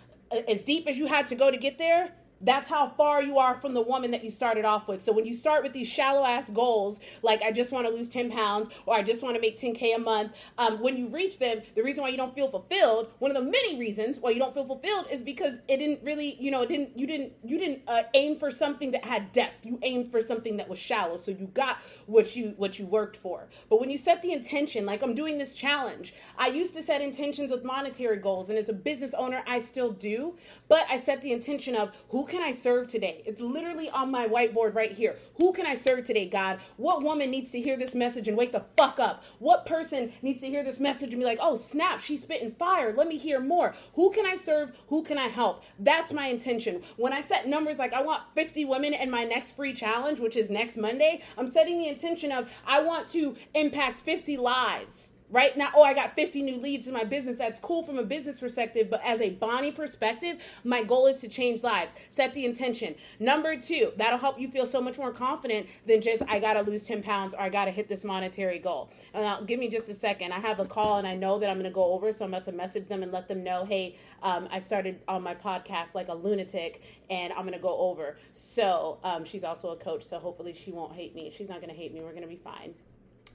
as 0.48 0.64
deep 0.64 0.86
as 0.86 0.98
you 0.98 1.06
had 1.06 1.26
to 1.28 1.34
go 1.34 1.50
to 1.50 1.56
get 1.56 1.78
there 1.78 2.12
that's 2.40 2.68
how 2.68 2.88
far 2.96 3.22
you 3.22 3.38
are 3.38 3.60
from 3.60 3.74
the 3.74 3.82
woman 3.82 4.10
that 4.12 4.24
you 4.24 4.30
started 4.30 4.64
off 4.64 4.88
with. 4.88 5.02
So 5.02 5.12
when 5.12 5.26
you 5.26 5.34
start 5.34 5.62
with 5.62 5.72
these 5.72 5.88
shallow 5.88 6.24
ass 6.24 6.50
goals, 6.50 7.00
like 7.22 7.42
I 7.42 7.52
just 7.52 7.72
want 7.72 7.86
to 7.86 7.92
lose 7.92 8.08
10 8.08 8.30
pounds 8.30 8.68
or 8.86 8.94
I 8.94 9.02
just 9.02 9.22
want 9.22 9.34
to 9.34 9.40
make 9.40 9.58
10K 9.58 9.96
a 9.96 9.98
month, 9.98 10.32
um, 10.58 10.80
when 10.80 10.96
you 10.96 11.08
reach 11.08 11.38
them, 11.38 11.60
the 11.74 11.82
reason 11.82 12.02
why 12.02 12.08
you 12.08 12.16
don't 12.16 12.34
feel 12.34 12.50
fulfilled, 12.50 13.12
one 13.18 13.30
of 13.30 13.36
the 13.36 13.50
many 13.50 13.78
reasons 13.78 14.20
why 14.20 14.30
you 14.30 14.38
don't 14.38 14.54
feel 14.54 14.64
fulfilled 14.64 15.06
is 15.10 15.22
because 15.22 15.58
it 15.68 15.78
didn't 15.78 16.00
really, 16.02 16.36
you 16.40 16.50
know, 16.50 16.62
it 16.62 16.68
didn't, 16.68 16.98
you 16.98 17.06
didn't, 17.06 17.32
you 17.44 17.58
didn't 17.58 17.82
uh, 17.86 18.02
aim 18.14 18.36
for 18.36 18.50
something 18.50 18.90
that 18.92 19.04
had 19.04 19.32
depth. 19.32 19.66
You 19.66 19.78
aimed 19.82 20.10
for 20.10 20.20
something 20.20 20.56
that 20.56 20.68
was 20.68 20.78
shallow. 20.78 21.16
So 21.16 21.30
you 21.30 21.46
got 21.54 21.78
what 22.06 22.34
you, 22.36 22.54
what 22.56 22.78
you 22.78 22.86
worked 22.86 23.16
for. 23.16 23.48
But 23.68 23.80
when 23.80 23.90
you 23.90 23.98
set 23.98 24.22
the 24.22 24.32
intention, 24.32 24.86
like 24.86 25.02
I'm 25.02 25.14
doing 25.14 25.36
this 25.36 25.54
challenge, 25.54 26.14
I 26.38 26.48
used 26.48 26.74
to 26.74 26.82
set 26.82 27.02
intentions 27.02 27.50
with 27.50 27.64
monetary 27.64 28.16
goals. 28.16 28.48
And 28.48 28.58
as 28.58 28.68
a 28.68 28.72
business 28.72 29.14
owner, 29.14 29.42
I 29.46 29.58
still 29.58 29.90
do, 29.92 30.36
but 30.68 30.86
I 30.88 30.98
set 30.98 31.20
the 31.20 31.32
intention 31.32 31.76
of 31.76 31.94
who 32.08 32.24
can 32.30 32.42
I 32.42 32.52
serve 32.52 32.86
today? 32.86 33.22
It's 33.26 33.40
literally 33.40 33.90
on 33.90 34.10
my 34.10 34.28
whiteboard 34.28 34.74
right 34.74 34.92
here. 34.92 35.16
Who 35.34 35.52
can 35.52 35.66
I 35.66 35.76
serve 35.76 36.04
today, 36.04 36.26
God? 36.26 36.60
What 36.76 37.02
woman 37.02 37.28
needs 37.28 37.50
to 37.50 37.60
hear 37.60 37.76
this 37.76 37.94
message 37.94 38.28
and 38.28 38.38
wake 38.38 38.52
the 38.52 38.64
fuck 38.76 39.00
up? 39.00 39.24
What 39.40 39.66
person 39.66 40.12
needs 40.22 40.40
to 40.42 40.46
hear 40.46 40.62
this 40.62 40.78
message 40.78 41.10
and 41.10 41.18
be 41.18 41.26
like, 41.26 41.40
oh, 41.42 41.56
snap, 41.56 42.00
she's 42.00 42.22
spitting 42.22 42.52
fire. 42.52 42.94
Let 42.96 43.08
me 43.08 43.18
hear 43.18 43.40
more. 43.40 43.74
Who 43.94 44.12
can 44.12 44.26
I 44.26 44.36
serve? 44.36 44.78
Who 44.88 45.02
can 45.02 45.18
I 45.18 45.26
help? 45.26 45.64
That's 45.80 46.12
my 46.12 46.28
intention. 46.28 46.82
When 46.96 47.12
I 47.12 47.20
set 47.22 47.48
numbers 47.48 47.80
like 47.80 47.92
I 47.92 48.00
want 48.00 48.22
50 48.36 48.64
women 48.64 48.94
in 48.94 49.10
my 49.10 49.24
next 49.24 49.56
free 49.56 49.72
challenge, 49.72 50.20
which 50.20 50.36
is 50.36 50.50
next 50.50 50.76
Monday, 50.76 51.22
I'm 51.36 51.48
setting 51.48 51.78
the 51.78 51.88
intention 51.88 52.30
of 52.30 52.48
I 52.64 52.80
want 52.80 53.08
to 53.08 53.34
impact 53.54 53.98
50 53.98 54.36
lives 54.36 55.12
right 55.30 55.56
now 55.56 55.70
oh 55.74 55.82
i 55.82 55.94
got 55.94 56.14
50 56.14 56.42
new 56.42 56.56
leads 56.58 56.86
in 56.86 56.94
my 56.94 57.04
business. 57.04 57.38
That's 57.38 57.60
cool 57.60 57.82
from 57.82 57.98
a 57.98 58.02
business 58.02 58.40
perspective 58.40 58.88
but 58.90 59.00
as 59.04 59.20
a 59.20 59.30
bonnie 59.30 59.72
perspective 59.72 60.42
my 60.64 60.82
goal 60.82 61.06
is 61.06 61.20
to 61.20 61.28
change 61.28 61.62
lives 61.62 61.94
set 62.10 62.32
the 62.34 62.44
intention. 62.44 62.94
Number 63.18 63.56
two 63.56 63.92
that'll 63.96 64.18
help 64.18 64.40
you 64.40 64.48
feel 64.48 64.66
so 64.66 64.80
much 64.80 64.98
more 64.98 65.12
confident 65.12 65.66
than 65.86 66.00
just 66.00 66.22
i 66.28 66.38
gotta 66.38 66.62
lose 66.62 66.86
10 66.86 67.02
pounds 67.02 67.34
or 67.34 67.40
i 67.40 67.48
gotta 67.48 67.70
hit 67.70 67.88
this 67.88 68.04
monetary 68.04 68.58
goal. 68.58 68.90
Now 69.14 69.40
give 69.40 69.58
me 69.58 69.68
just 69.68 69.88
a 69.88 69.94
second. 69.94 70.32
I 70.32 70.38
have 70.38 70.60
a 70.60 70.64
call 70.64 70.98
and 70.98 71.06
i 71.06 71.14
know 71.14 71.38
that 71.38 71.48
i'm 71.50 71.56
gonna 71.56 71.70
go 71.70 71.92
over 71.92 72.12
so 72.12 72.24
i'm 72.24 72.32
about 72.32 72.44
to 72.44 72.52
message 72.52 72.88
them 72.88 73.02
and 73.02 73.12
let 73.12 73.28
them 73.28 73.44
know 73.44 73.64
hey 73.64 73.96
um, 74.22 74.48
i 74.50 74.58
started 74.58 75.00
on 75.08 75.22
my 75.22 75.34
podcast 75.34 75.94
like 75.94 76.08
a 76.08 76.14
lunatic 76.14 76.82
and 77.08 77.32
i'm 77.32 77.44
gonna 77.44 77.58
go 77.58 77.76
over. 77.78 78.16
So 78.32 78.98
um, 79.04 79.24
she's 79.24 79.44
also 79.44 79.70
a 79.70 79.76
coach 79.76 80.04
so 80.04 80.18
hopefully 80.18 80.54
she 80.54 80.72
won't 80.72 80.94
hate 80.94 81.14
me. 81.14 81.32
She's 81.36 81.48
not 81.48 81.60
gonna 81.60 81.72
hate 81.72 81.92
me. 81.92 82.00
We're 82.00 82.14
gonna 82.14 82.26
be 82.26 82.36
fine 82.36 82.74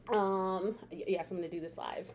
um, 0.10 0.75
yes, 0.92 1.31
I'm 1.31 1.38
going 1.38 1.50
to 1.50 1.56
do 1.56 1.62
this 1.62 1.78
live. 1.78 2.07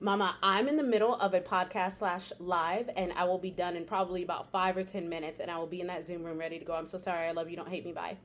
Mama, 0.00 0.36
I'm 0.42 0.68
in 0.68 0.76
the 0.76 0.82
middle 0.82 1.14
of 1.14 1.34
a 1.34 1.40
podcast 1.40 1.98
slash 1.98 2.32
live, 2.38 2.90
and 2.96 3.12
I 3.12 3.24
will 3.24 3.38
be 3.38 3.50
done 3.50 3.76
in 3.76 3.84
probably 3.84 4.22
about 4.22 4.50
five 4.50 4.76
or 4.76 4.82
10 4.82 5.08
minutes, 5.08 5.40
and 5.40 5.50
I 5.50 5.58
will 5.58 5.66
be 5.66 5.80
in 5.80 5.86
that 5.86 6.04
Zoom 6.06 6.24
room 6.24 6.38
ready 6.38 6.58
to 6.58 6.64
go. 6.64 6.74
I'm 6.74 6.88
so 6.88 6.98
sorry. 6.98 7.28
I 7.28 7.32
love 7.32 7.48
you. 7.48 7.56
Don't 7.56 7.68
hate 7.68 7.84
me. 7.84 7.92
Bye. 7.92 8.16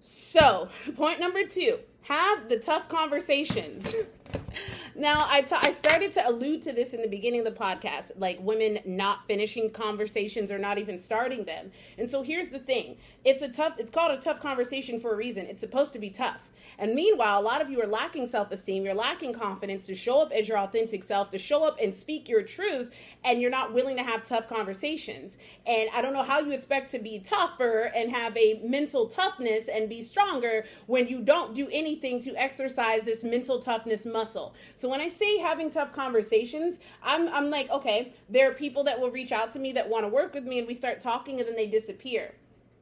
So, 0.00 0.68
point 0.96 1.18
number 1.18 1.44
two 1.44 1.78
have 2.02 2.48
the 2.48 2.58
tough 2.58 2.88
conversations. 2.88 3.94
now, 4.96 5.26
I, 5.28 5.42
t- 5.42 5.56
I 5.58 5.72
started 5.72 6.12
to 6.12 6.28
allude 6.28 6.62
to 6.62 6.72
this 6.72 6.94
in 6.94 7.02
the 7.02 7.08
beginning 7.08 7.46
of 7.46 7.46
the 7.46 7.60
podcast, 7.60 8.12
like 8.16 8.38
women 8.40 8.78
not 8.84 9.26
finishing 9.26 9.70
conversations 9.70 10.52
or 10.52 10.58
not 10.58 10.78
even 10.78 10.98
starting 10.98 11.44
them. 11.44 11.72
And 11.98 12.08
so 12.08 12.22
here's 12.22 12.48
the 12.48 12.60
thing 12.60 12.96
it's 13.24 13.42
a 13.42 13.48
tough, 13.48 13.74
it's 13.78 13.90
called 13.90 14.12
a 14.12 14.20
tough 14.20 14.40
conversation 14.40 15.00
for 15.00 15.12
a 15.12 15.16
reason. 15.16 15.46
It's 15.46 15.60
supposed 15.60 15.92
to 15.94 15.98
be 15.98 16.10
tough. 16.10 16.40
And 16.78 16.94
meanwhile, 16.94 17.40
a 17.40 17.42
lot 17.42 17.60
of 17.60 17.70
you 17.70 17.82
are 17.82 17.86
lacking 17.86 18.28
self 18.28 18.50
esteem, 18.50 18.84
you're 18.84 18.94
lacking 18.94 19.32
confidence 19.32 19.86
to 19.86 19.94
show 19.94 20.22
up 20.22 20.32
as 20.32 20.48
your 20.48 20.58
authentic 20.58 21.04
self, 21.04 21.30
to 21.30 21.38
show 21.38 21.64
up 21.64 21.78
and 21.80 21.94
speak 21.94 22.28
your 22.28 22.42
truth, 22.42 22.94
and 23.24 23.40
you're 23.40 23.50
not 23.50 23.72
willing 23.72 23.96
to 23.96 24.02
have 24.02 24.24
tough 24.24 24.48
conversations. 24.48 25.38
And 25.66 25.90
I 25.92 26.02
don't 26.02 26.12
know 26.12 26.22
how 26.22 26.40
you 26.40 26.52
expect 26.52 26.90
to 26.92 26.98
be 26.98 27.18
tougher 27.18 27.92
and 27.94 28.10
have 28.10 28.36
a 28.36 28.60
mental 28.64 29.08
toughness 29.08 29.68
and 29.68 29.88
be 29.88 30.02
stronger 30.02 30.64
when 30.86 31.08
you 31.08 31.20
don't 31.20 31.54
do 31.54 31.68
anything 31.70 32.20
to 32.22 32.34
exercise 32.36 33.02
this 33.02 33.24
mental 33.24 33.58
toughness 33.58 34.06
muscle. 34.06 34.54
So 34.74 34.83
when 34.88 35.00
I 35.00 35.08
say 35.08 35.38
having 35.38 35.70
tough 35.70 35.92
conversations, 35.92 36.80
I'm, 37.02 37.28
I'm 37.28 37.50
like, 37.50 37.70
okay, 37.70 38.12
there 38.28 38.50
are 38.50 38.54
people 38.54 38.84
that 38.84 38.98
will 38.98 39.10
reach 39.10 39.32
out 39.32 39.50
to 39.52 39.58
me 39.58 39.72
that 39.72 39.88
want 39.88 40.04
to 40.04 40.08
work 40.08 40.34
with 40.34 40.44
me, 40.44 40.58
and 40.58 40.66
we 40.66 40.74
start 40.74 41.00
talking, 41.00 41.40
and 41.40 41.48
then 41.48 41.56
they 41.56 41.66
disappear 41.66 42.34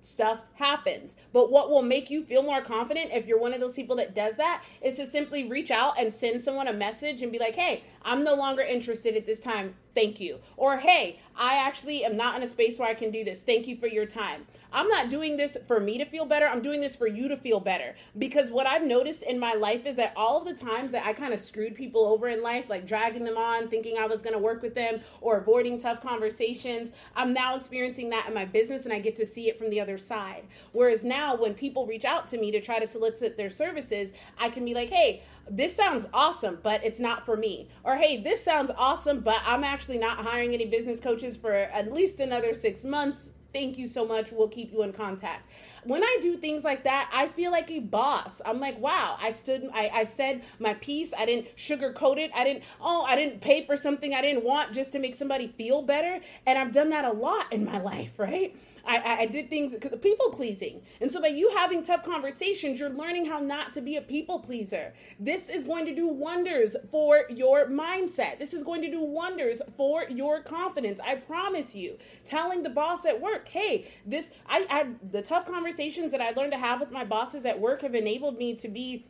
stuff 0.04 0.40
happens. 0.54 1.16
But 1.32 1.50
what 1.50 1.71
will 1.71 1.82
make 1.82 2.11
you 2.11 2.25
feel 2.25 2.42
more 2.42 2.61
confident 2.61 3.12
if 3.12 3.26
you're 3.26 3.38
one 3.38 3.54
of 3.54 3.61
those 3.61 3.75
people 3.75 3.97
that 3.97 4.14
does 4.14 4.37
that 4.37 4.64
is 4.80 4.97
to 4.97 5.06
simply 5.06 5.49
reach 5.49 5.71
out 5.71 5.99
and 5.99 6.12
send 6.12 6.42
someone 6.42 6.68
a 6.68 6.73
message 6.73 7.23
and 7.23 7.30
be 7.30 7.38
like, 7.38 7.54
hey, 7.54 7.85
I'm 8.02 8.25
no 8.25 8.35
longer 8.35 8.62
interested 8.62 9.16
at 9.16 9.26
this 9.26 9.40
time 9.40 9.75
thank 9.94 10.20
you. 10.20 10.38
Or, 10.56 10.76
hey, 10.76 11.18
I 11.37 11.56
actually 11.56 12.04
am 12.04 12.16
not 12.16 12.37
in 12.37 12.42
a 12.42 12.49
space 12.49 12.78
where 12.78 12.88
I 12.88 12.94
can 12.94 13.11
do 13.11 13.25
this. 13.25 13.42
Thank 13.42 13.66
you 13.66 13.76
for 13.76 13.87
your 13.87 14.06
time. 14.06 14.46
I'm 14.72 14.88
not 14.88 15.11
doing 15.11 15.37
this 15.37 15.56
for 15.66 15.80
me 15.80 15.99
to 15.99 16.04
feel 16.04 16.25
better. 16.25 16.46
I'm 16.46 16.62
doing 16.62 16.80
this 16.80 16.96
for 16.96 17.06
you 17.06 17.28
to 17.28 17.37
feel 17.37 17.61
better. 17.61 17.94
Because 18.18 18.50
what 18.50 18.66
I've 18.66 18.84
noticed 18.84 19.22
in 19.22 19.38
my 19.38 19.54
life 19.54 19.87
is 19.87 19.96
that 19.96 20.12
all 20.16 20.38
of 20.38 20.44
the 20.44 20.54
times 20.54 20.92
that 20.92 21.06
I 21.06 21.12
kind 21.12 21.32
of 21.32 21.40
screwed 21.40 21.75
people 21.75 22.04
over 22.04 22.28
in 22.28 22.42
life, 22.42 22.66
like 22.68 22.87
dragging 22.87 23.25
them 23.25 23.37
on, 23.37 23.68
thinking 23.68 23.99
I 23.99 24.06
was 24.06 24.22
going 24.22 24.34
to 24.34 24.38
work 24.38 24.62
with 24.62 24.75
them, 24.75 25.00
or 25.20 25.38
avoiding 25.38 25.78
tough 25.78 26.00
conversations, 26.00 26.92
I'm 27.16 27.32
now 27.32 27.56
experiencing 27.56 28.11
that 28.11 28.28
in 28.28 28.34
my 28.34 28.44
business 28.44 28.84
and 28.84 28.92
I 28.92 28.99
get 28.99 29.16
to 29.16 29.26
see 29.26 29.49
it 29.49 29.58
from 29.58 29.70
the 29.70 29.80
other 29.80 29.99
side. 29.99 30.44
Whereas 30.72 31.04
now, 31.04 31.37
when 31.37 31.54
people 31.54 31.87
reach 31.87 32.04
out 32.04 32.26
to 32.28 32.38
me 32.38 32.50
to 32.52 32.61
try 32.61 32.78
to 32.78 32.87
solicit 32.87 33.37
their 33.37 33.50
services, 33.50 34.12
I 34.38 34.49
can 34.49 34.64
be 34.64 34.75
like, 34.75 34.90
hey, 34.90 35.22
this 35.50 35.75
sounds 35.75 36.06
awesome, 36.14 36.58
but 36.62 36.84
it's 36.84 37.00
not 37.00 37.26
for 37.26 37.37
me. 37.37 37.68
Or, 37.84 37.96
hey, 37.96 38.22
this 38.22 38.42
sounds 38.42 38.70
awesome, 38.76 39.20
but 39.20 39.40
I'm 39.44 39.64
actually 39.82 39.98
not 39.98 40.18
hiring 40.18 40.54
any 40.54 40.64
business 40.64 41.00
coaches 41.00 41.36
for 41.36 41.52
at 41.52 41.92
least 41.92 42.20
another 42.20 42.54
six 42.54 42.84
months 42.84 43.30
Thank 43.52 43.76
you 43.76 43.86
so 43.86 44.06
much. 44.06 44.32
We'll 44.32 44.48
keep 44.48 44.72
you 44.72 44.82
in 44.82 44.94
contact. 44.94 45.50
When 45.84 46.02
I 46.02 46.18
do 46.20 46.36
things 46.36 46.64
like 46.64 46.84
that, 46.84 47.10
I 47.12 47.28
feel 47.28 47.50
like 47.50 47.70
a 47.70 47.80
boss. 47.80 48.40
I'm 48.44 48.60
like, 48.60 48.78
wow, 48.78 49.16
I 49.20 49.32
stood, 49.32 49.68
I, 49.74 49.90
I 49.92 50.04
said 50.04 50.44
my 50.58 50.74
piece. 50.74 51.12
I 51.16 51.26
didn't 51.26 51.56
sugarcoat 51.56 52.18
it. 52.18 52.30
I 52.34 52.44
didn't, 52.44 52.64
oh, 52.80 53.02
I 53.02 53.16
didn't 53.16 53.40
pay 53.40 53.64
for 53.66 53.76
something 53.76 54.14
I 54.14 54.22
didn't 54.22 54.44
want 54.44 54.72
just 54.72 54.92
to 54.92 54.98
make 54.98 55.14
somebody 55.14 55.48
feel 55.48 55.82
better. 55.82 56.20
And 56.46 56.58
I've 56.58 56.72
done 56.72 56.90
that 56.90 57.04
a 57.04 57.12
lot 57.12 57.52
in 57.52 57.64
my 57.64 57.80
life, 57.80 58.12
right? 58.18 58.56
I, 58.84 59.18
I 59.20 59.26
did 59.26 59.48
things 59.48 59.74
people 60.00 60.30
pleasing. 60.30 60.82
And 61.00 61.10
so 61.10 61.20
by 61.20 61.28
you 61.28 61.50
having 61.56 61.82
tough 61.82 62.02
conversations, 62.02 62.80
you're 62.80 62.90
learning 62.90 63.26
how 63.26 63.38
not 63.38 63.72
to 63.74 63.80
be 63.80 63.96
a 63.96 64.02
people 64.02 64.40
pleaser. 64.40 64.92
This 65.20 65.48
is 65.48 65.64
going 65.64 65.86
to 65.86 65.94
do 65.94 66.06
wonders 66.08 66.76
for 66.90 67.24
your 67.28 67.66
mindset. 67.66 68.38
This 68.38 68.54
is 68.54 68.62
going 68.62 68.82
to 68.82 68.90
do 68.90 69.00
wonders 69.00 69.62
for 69.76 70.04
your 70.08 70.42
confidence. 70.42 71.00
I 71.04 71.16
promise 71.16 71.74
you. 71.74 71.98
Telling 72.24 72.62
the 72.62 72.70
boss 72.70 73.04
at 73.04 73.20
work, 73.20 73.48
hey, 73.48 73.88
this 74.06 74.30
I, 74.46 74.66
I 74.68 74.86
the 75.10 75.22
tough 75.22 75.46
conversations 75.73 76.12
that 76.12 76.21
I 76.21 76.31
learned 76.31 76.52
to 76.52 76.59
have 76.59 76.81
with 76.81 76.91
my 76.91 77.05
bosses 77.05 77.47
at 77.47 77.59
work 77.59 77.81
have 77.81 77.95
enabled 77.95 78.37
me 78.37 78.55
to 78.57 78.69
be 78.69 79.07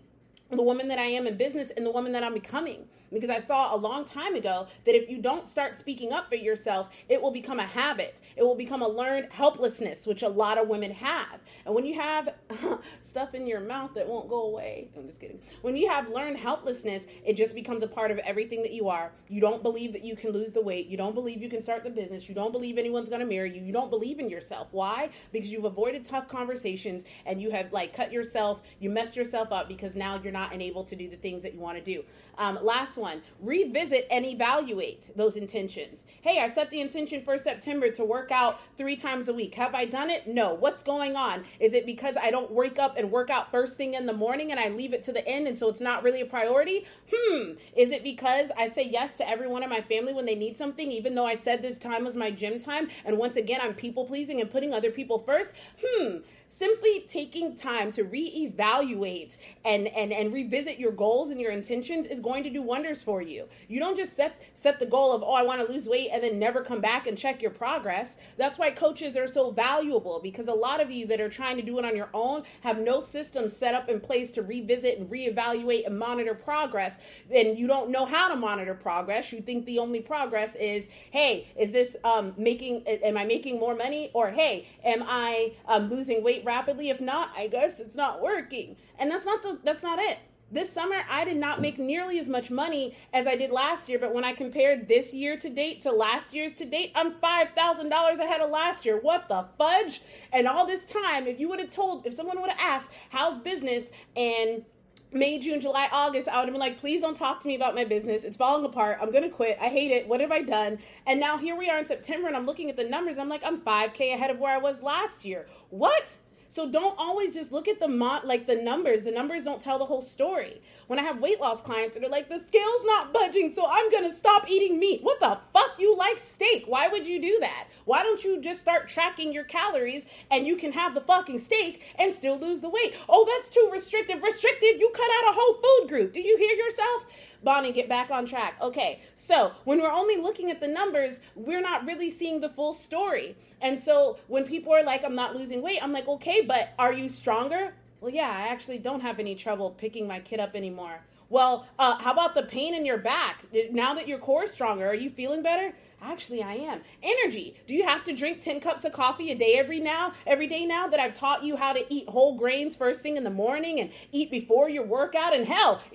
the 0.57 0.63
woman 0.63 0.89
that 0.89 0.99
I 0.99 1.05
am 1.07 1.27
in 1.27 1.37
business 1.37 1.71
and 1.71 1.85
the 1.87 1.91
woman 1.91 2.13
that 2.13 2.25
I'm 2.25 2.35
becoming 2.35 2.87
because 3.13 3.31
I 3.31 3.39
saw 3.39 3.75
a 3.75 3.77
long 3.77 4.05
time 4.05 4.35
ago 4.35 4.67
that 4.85 4.95
if 4.95 5.11
you 5.11 5.21
don't 5.21 5.49
start 5.49 5.77
speaking 5.77 6.13
up 6.13 6.29
for 6.29 6.37
yourself, 6.37 6.95
it 7.09 7.21
will 7.21 7.31
become 7.31 7.59
a 7.61 7.67
habit. 7.67 8.21
It 8.37 8.43
will 8.43 8.55
become 8.55 8.83
a 8.83 8.89
learned 8.89 9.29
helplessness, 9.31 10.07
which 10.07 10.23
a 10.23 10.29
lot 10.29 10.59
of 10.59 10.69
women 10.69 10.91
have. 10.93 11.41
And 11.67 11.75
when 11.75 11.85
you 11.85 11.95
have 11.95 12.35
stuff 13.03 13.35
in 13.35 13.47
your 13.47 13.61
mouth 13.61 13.95
that 13.95 14.09
won't 14.09 14.29
go 14.29 14.47
away, 14.47 14.89
I'm 14.97 15.07
just 15.07 15.21
kidding. 15.21 15.41
When 15.61 15.77
you 15.77 15.89
have 15.91 16.09
learned 16.09 16.39
helplessness, 16.39 17.07
it 17.25 17.35
just 17.35 17.55
becomes 17.55 17.83
a 17.83 17.89
part 17.89 18.11
of 18.11 18.19
everything 18.19 18.63
that 18.63 18.73
you 18.73 18.89
are. 18.89 19.13
You 19.29 19.41
don't 19.41 19.63
believe 19.63 19.93
that 19.93 20.05
you 20.05 20.17
can 20.17 20.31
lose 20.31 20.53
the 20.53 20.63
weight. 20.63 20.87
You 20.87 20.97
don't 20.97 21.15
believe 21.15 21.43
you 21.43 21.51
can 21.51 21.63
start 21.63 21.85
the 21.85 21.91
business. 21.91 22.29
You 22.29 22.35
don't 22.35 22.53
believe 22.53 22.79
anyone's 22.79 23.09
going 23.09 23.21
to 23.21 23.27
marry 23.27 23.55
you. 23.55 23.63
You 23.63 23.73
don't 23.73 23.91
believe 23.91 24.19
in 24.19 24.31
yourself. 24.31 24.69
Why? 24.71 25.11
Because 25.33 25.49
you've 25.49 25.65
avoided 25.65 26.05
tough 26.05 26.29
conversations 26.29 27.05
and 27.27 27.41
you 27.41 27.51
have 27.51 27.73
like 27.73 27.93
cut 27.93 28.13
yourself, 28.13 28.63
you 28.81 28.91
messed 28.91 29.17
yourself 29.17 29.53
up 29.53 29.69
because 29.69 29.97
now 29.97 30.19
you're 30.23 30.33
not 30.33 30.42
enabled 30.51 30.87
to 30.89 30.97
do 30.97 31.09
the 31.09 31.17
things 31.17 31.43
that 31.43 31.55
you 31.55 31.61
want 31.61 31.77
to 31.77 31.85
do. 31.85 32.03
Um, 32.39 32.59
last 32.63 32.97
one, 32.97 33.23
revisit 33.41 34.07
and 34.11 34.25
evaluate 34.25 35.17
those 35.17 35.37
intentions. 35.37 36.05
Hey, 36.23 36.41
I 36.41 36.49
set 36.49 36.71
the 36.71 36.81
intention 36.81 37.23
for 37.23 37.37
September 37.39 37.91
to 37.91 38.05
work 38.05 38.31
out 38.33 38.61
three 38.77 38.97
times 38.97 39.29
a 39.29 39.35
week. 39.35 39.55
Have 39.55 39.75
I 39.75 39.85
done 39.85 40.11
it? 40.11 40.27
No. 40.27 40.55
What's 40.55 40.83
going 40.83 41.17
on? 41.17 41.45
Is 41.61 41.75
it 41.75 41.87
because 41.87 42.17
I 42.17 42.31
don't 42.31 42.51
wake 42.51 42.79
up 42.79 42.97
and 42.97 43.11
work 43.11 43.31
out 43.31 43.51
first 43.51 43.77
thing 43.77 43.95
in 43.95 44.07
the 44.07 44.13
morning 44.13 44.51
and 44.51 44.59
I 44.59 44.69
leave 44.69 44.95
it 44.95 45.03
to 45.05 45.13
the 45.13 45.27
end 45.29 45.47
and 45.47 45.59
so 45.59 45.69
it's 45.69 45.81
not 45.81 46.03
really 46.03 46.23
a 46.23 46.27
priority? 46.27 46.87
Hmm. 47.13 47.53
Is 47.77 47.91
it 47.91 48.03
because 48.03 48.51
I 48.57 48.69
say 48.69 48.89
yes 48.89 49.17
to 49.17 49.29
everyone 49.29 49.63
in 49.63 49.71
my 49.71 49.81
family 49.83 50.15
when 50.15 50.25
they 50.25 50.35
need 50.35 50.57
something, 50.57 50.91
even 50.91 51.15
though 51.15 51.27
I 51.27 51.37
said 51.37 51.63
this 51.63 51.79
time 51.79 52.05
was 52.05 52.17
my 52.17 52.31
gym 52.31 52.59
time? 52.59 52.89
And 53.05 53.19
once 53.19 53.37
again, 53.37 53.61
I'm 53.63 53.75
people 53.75 54.05
pleasing 54.05 54.41
and 54.41 54.51
putting 54.51 54.73
other 54.73 54.91
people 54.91 55.19
first? 55.19 55.53
Hmm 55.85 56.19
simply 56.53 57.01
taking 57.09 57.57
time 57.57 57.91
to 57.91 58.05
reevaluate 58.05 59.39
and 59.65 59.89
and 59.89 60.13
and 60.13 60.32
revisit 60.33 60.79
your 60.79 60.93
goals 60.93 61.31
and 61.31 61.41
your 61.41 61.51
intentions 61.51 62.07
is 62.07 62.21
going 62.21 62.43
to 62.43 62.51
do 62.51 62.63
wonders 62.63 63.03
for 63.03 63.23
you 63.23 63.47
you 63.69 63.79
don't 63.79 63.97
just 63.97 64.15
set 64.15 64.43
set 64.55 64.79
the 64.79 64.87
goal 64.87 65.13
of 65.13 65.23
oh 65.23 65.35
i 65.35 65.43
want 65.43 65.65
to 65.65 65.73
lose 65.73 65.89
weight 65.89 66.11
and 66.13 66.23
then 66.23 66.39
never 66.39 66.63
come 66.63 66.81
back 66.81 67.07
and 67.07 67.17
check 67.19 67.43
your 67.43 67.51
progress 67.51 68.17
that's 68.37 68.59
why 68.59 68.71
coaches 68.71 69.17
are 69.17 69.27
so 69.27 69.51
valuable 69.51 70.21
because 70.23 70.49
a 70.49 70.53
lot 70.53 70.81
of 70.81 70.91
you 70.91 71.07
that 71.07 71.21
are 71.21 71.29
trying 71.29 71.57
to 71.57 71.63
do 71.63 71.79
it 71.79 71.85
on 71.85 71.97
your 71.97 72.09
own 72.15 72.43
have 72.63 72.79
no 72.79 73.01
system 73.01 73.49
set 73.49 73.75
up 73.75 73.89
in 73.89 74.01
place 74.01 74.31
to 74.31 74.43
revisit 74.43 74.99
and 74.99 75.11
reevaluate 75.11 75.87
and 75.87 75.99
monitor 75.99 76.35
progress 76.35 76.99
and 77.35 77.59
you 77.59 77.67
don't 77.67 77.91
know 77.91 78.05
how 78.05 78.29
to 78.29 78.37
monitor 78.37 78.75
progress 78.75 79.33
you 79.33 79.41
think 79.41 79.65
the 79.67 79.79
only 79.79 80.01
progress 80.01 80.57
is 80.57 80.89
hey 81.11 81.47
is 81.57 81.73
this 81.73 81.97
um, 82.05 82.33
making 82.37 82.83
am 82.87 83.17
i 83.17 83.25
making 83.25 83.59
more 83.59 83.75
money 83.75 84.11
or 84.15 84.31
hey 84.31 84.67
am 84.85 85.05
i 85.07 85.53
um, 85.67 85.91
losing 85.91 86.23
weight 86.23 86.45
rapidly. 86.45 86.91
If 86.91 87.01
not, 87.01 87.31
I 87.37 87.47
guess 87.47 87.81
it's 87.81 87.97
not 87.97 88.21
working. 88.21 88.77
And 88.99 89.11
that's 89.11 89.25
not 89.25 89.43
the 89.43 89.59
that's 89.65 89.83
not 89.83 89.99
it. 89.99 90.19
This 90.53 90.71
summer, 90.71 91.03
I 91.09 91.25
did 91.25 91.39
not 91.39 91.63
make 91.63 91.79
nearly 91.79 92.19
as 92.19 92.29
much 92.29 92.51
money 92.51 92.95
as 93.15 93.27
I 93.27 93.37
did 93.37 93.51
last 93.51 93.89
year. 93.89 93.99
But 93.99 94.13
when 94.13 94.23
I 94.23 94.35
compared 94.35 94.87
this 94.87 95.15
year 95.15 95.39
to 95.39 95.49
date 95.49 95.81
to 95.83 95.91
last 95.91 96.35
year's 96.35 96.55
to 96.57 96.67
date, 96.67 96.93
I'm 96.95 97.15
$5,000 97.15 98.19
ahead 98.19 98.41
of 98.43 98.51
last 98.51 98.85
year. 98.85 99.01
What 99.01 99.29
the 99.31 99.47
fudge? 99.57 100.03
And 100.31 100.47
all 100.47 100.67
this 100.67 100.85
time, 100.85 101.27
if 101.27 101.41
you 101.41 101.49
would 101.49 101.59
have 101.59 101.71
told, 101.71 102.07
if 102.07 102.15
someone 102.15 102.39
would 102.39 102.51
have 102.51 102.61
asked, 102.61 102.93
how's 103.09 103.39
business? 103.39 103.91
And 104.15 104.63
May, 105.11 105.39
June, 105.39 105.61
July, 105.63 105.89
August, 105.91 106.29
I 106.29 106.39
would 106.39 106.47
have 106.47 106.53
been 106.53 106.61
like, 106.61 106.79
please 106.79 107.01
don't 107.01 107.17
talk 107.17 107.41
to 107.41 107.49
me 107.49 107.55
about 107.55 107.75
my 107.75 107.85
business. 107.85 108.25
It's 108.25 108.37
falling 108.37 108.65
apart. 108.67 108.99
I'm 109.01 109.11
going 109.11 109.25
to 109.25 109.31
quit. 109.31 109.57
I 109.59 109.69
hate 109.69 109.91
it. 109.91 110.07
What 110.07 110.21
have 110.21 110.33
I 110.33 110.43
done? 110.43 110.79
And 111.07 111.19
now 111.19 111.39
here 111.39 111.57
we 111.57 111.71
are 111.71 111.79
in 111.79 111.87
September 111.87 112.29
and 112.29 112.37
I'm 112.37 112.47
looking 112.47 112.69
at 112.69 112.77
the 112.77 112.85
numbers. 112.85 113.17
I'm 113.17 113.29
like, 113.29 113.43
I'm 113.45 113.61
5K 113.63 114.15
ahead 114.15 114.31
of 114.31 114.39
where 114.39 114.55
I 114.55 114.59
was 114.59 114.83
last 114.83 115.25
year. 115.25 115.47
What? 115.71 116.19
So 116.53 116.69
don't 116.69 116.95
always 116.99 117.33
just 117.33 117.51
look 117.51 117.67
at 117.67 117.81
the 117.81 117.89
mo- 117.89 118.21
like 118.25 118.47
the 118.47 118.57
numbers. 118.57 119.05
The 119.05 119.11
numbers 119.11 119.45
don't 119.45 119.59
tell 119.59 119.79
the 119.79 119.87
whole 119.87 120.03
story. 120.03 120.61
When 120.87 120.99
I 120.99 121.03
have 121.03 121.19
weight 121.19 121.41
loss 121.41 121.63
clients 121.63 121.97
and 121.97 122.05
they're 122.05 122.11
like, 122.11 122.29
the 122.29 122.41
scale's 122.41 122.85
not 122.85 123.11
budging, 123.11 123.51
so 123.51 123.65
I'm 123.67 123.91
gonna 123.91 124.13
stop 124.13 124.51
eating 124.51 124.79
meat. 124.79 125.03
What 125.03 125.19
the 125.19 125.39
fuck? 125.55 125.79
You 125.79 125.97
like 125.97 126.19
steak? 126.19 126.65
Why 126.67 126.89
would 126.89 127.07
you 127.07 127.23
do 127.23 127.39
that? 127.41 127.69
Why 127.87 128.03
don't 128.03 128.23
you 128.23 128.39
just 128.39 128.61
start 128.61 128.87
tracking 128.87 129.33
your 129.33 129.45
calories 129.45 130.05
and 130.31 130.47
you 130.47 130.57
can 130.57 130.73
have 130.73 130.95
the 130.95 131.01
fucking 131.01 131.39
steak 131.39 131.91
and 131.99 132.13
still 132.13 132.39
lose 132.39 132.61
the 132.61 132.69
weight? 132.69 132.99
Oh, 133.09 133.25
that's 133.25 133.49
too 133.49 133.71
restrictive. 133.73 134.23
Restrictive? 134.23 134.79
You 134.79 134.91
cut 134.95 135.11
out 135.11 135.33
a 135.33 135.39
whole 135.39 135.55
food 135.55 135.89
group. 135.89 136.13
Do 136.13 136.21
you 136.21 136.37
hear 136.37 136.55
yourself? 136.55 137.07
Bonnie, 137.43 137.73
get 137.73 137.89
back 137.89 138.11
on 138.11 138.27
track. 138.27 138.57
Okay, 138.63 139.01
so 139.17 139.53
when 139.65 139.81
we're 139.81 139.91
only 139.91 140.17
looking 140.17 140.51
at 140.51 140.61
the 140.61 140.69
numbers, 140.69 141.21
we're 141.35 141.61
not 141.61 141.85
really 141.85 142.11
seeing 142.11 142.41
the 142.41 142.49
full 142.49 142.73
story. 142.73 143.37
And 143.61 143.79
so 143.79 144.19
when 144.29 144.45
people 144.45 144.73
are 144.73 144.85
like, 144.85 145.05
I'm 145.05 145.15
not 145.15 145.35
losing 145.35 145.61
weight, 145.61 145.83
I'm 145.83 145.93
like, 145.93 146.09
okay, 146.09 146.43
but 146.43 146.71
are 146.79 146.93
you 146.93 147.09
stronger? 147.09 147.75
Well, 148.01 148.13
yeah, 148.13 148.31
I 148.31 148.49
actually 148.49 148.79
don't 148.79 149.01
have 149.01 149.19
any 149.19 149.35
trouble 149.35 149.71
picking 149.71 150.07
my 150.07 150.21
kid 150.21 150.41
up 150.41 150.55
anymore. 150.55 151.01
Well, 151.33 151.67
uh, 151.79 151.99
how 151.99 152.13
about 152.13 152.35
the 152.35 152.43
pain 152.43 152.75
in 152.75 152.85
your 152.85 152.99
back? 152.99 153.43
Now 153.71 153.95
that 153.95 154.07
your 154.07 154.19
core 154.19 154.45
is 154.45 154.51
stronger, 154.51 154.87
are 154.87 154.95
you 154.95 155.09
feeling 155.09 155.43
better? 155.43 155.73
Actually, 156.03 156.43
I 156.43 156.57
am. 156.57 156.83
Energy. 157.03 157.57
Do 157.67 157.73
you 157.73 157.85
have 157.85 158.05
to 158.05 158.13
drink 158.13 158.43
10 158.43 158.61
cups 158.61 158.85
of 158.85 158.93
coffee 158.93 159.31
a 159.31 159.35
day 159.35 159.55
every 159.57 159.81
now, 159.81 160.13
every 160.27 160.47
day 160.47 160.67
now 160.67 160.89
that 160.89 161.01
I've 161.01 161.15
taught 161.15 161.43
you 161.43 161.57
how 161.57 161.73
to 161.73 161.87
eat 161.89 162.07
whole 162.07 162.37
grains 162.37 162.77
first 162.77 163.03
thing 163.03 163.17
in 163.17 163.25
the 163.25 163.31
morning 163.31 163.81
and 163.81 163.91
eat 164.13 164.31
before 164.31 164.69
your 164.69 164.85
workout 164.85 165.35
and 165.35 165.47
hell, 165.47 165.81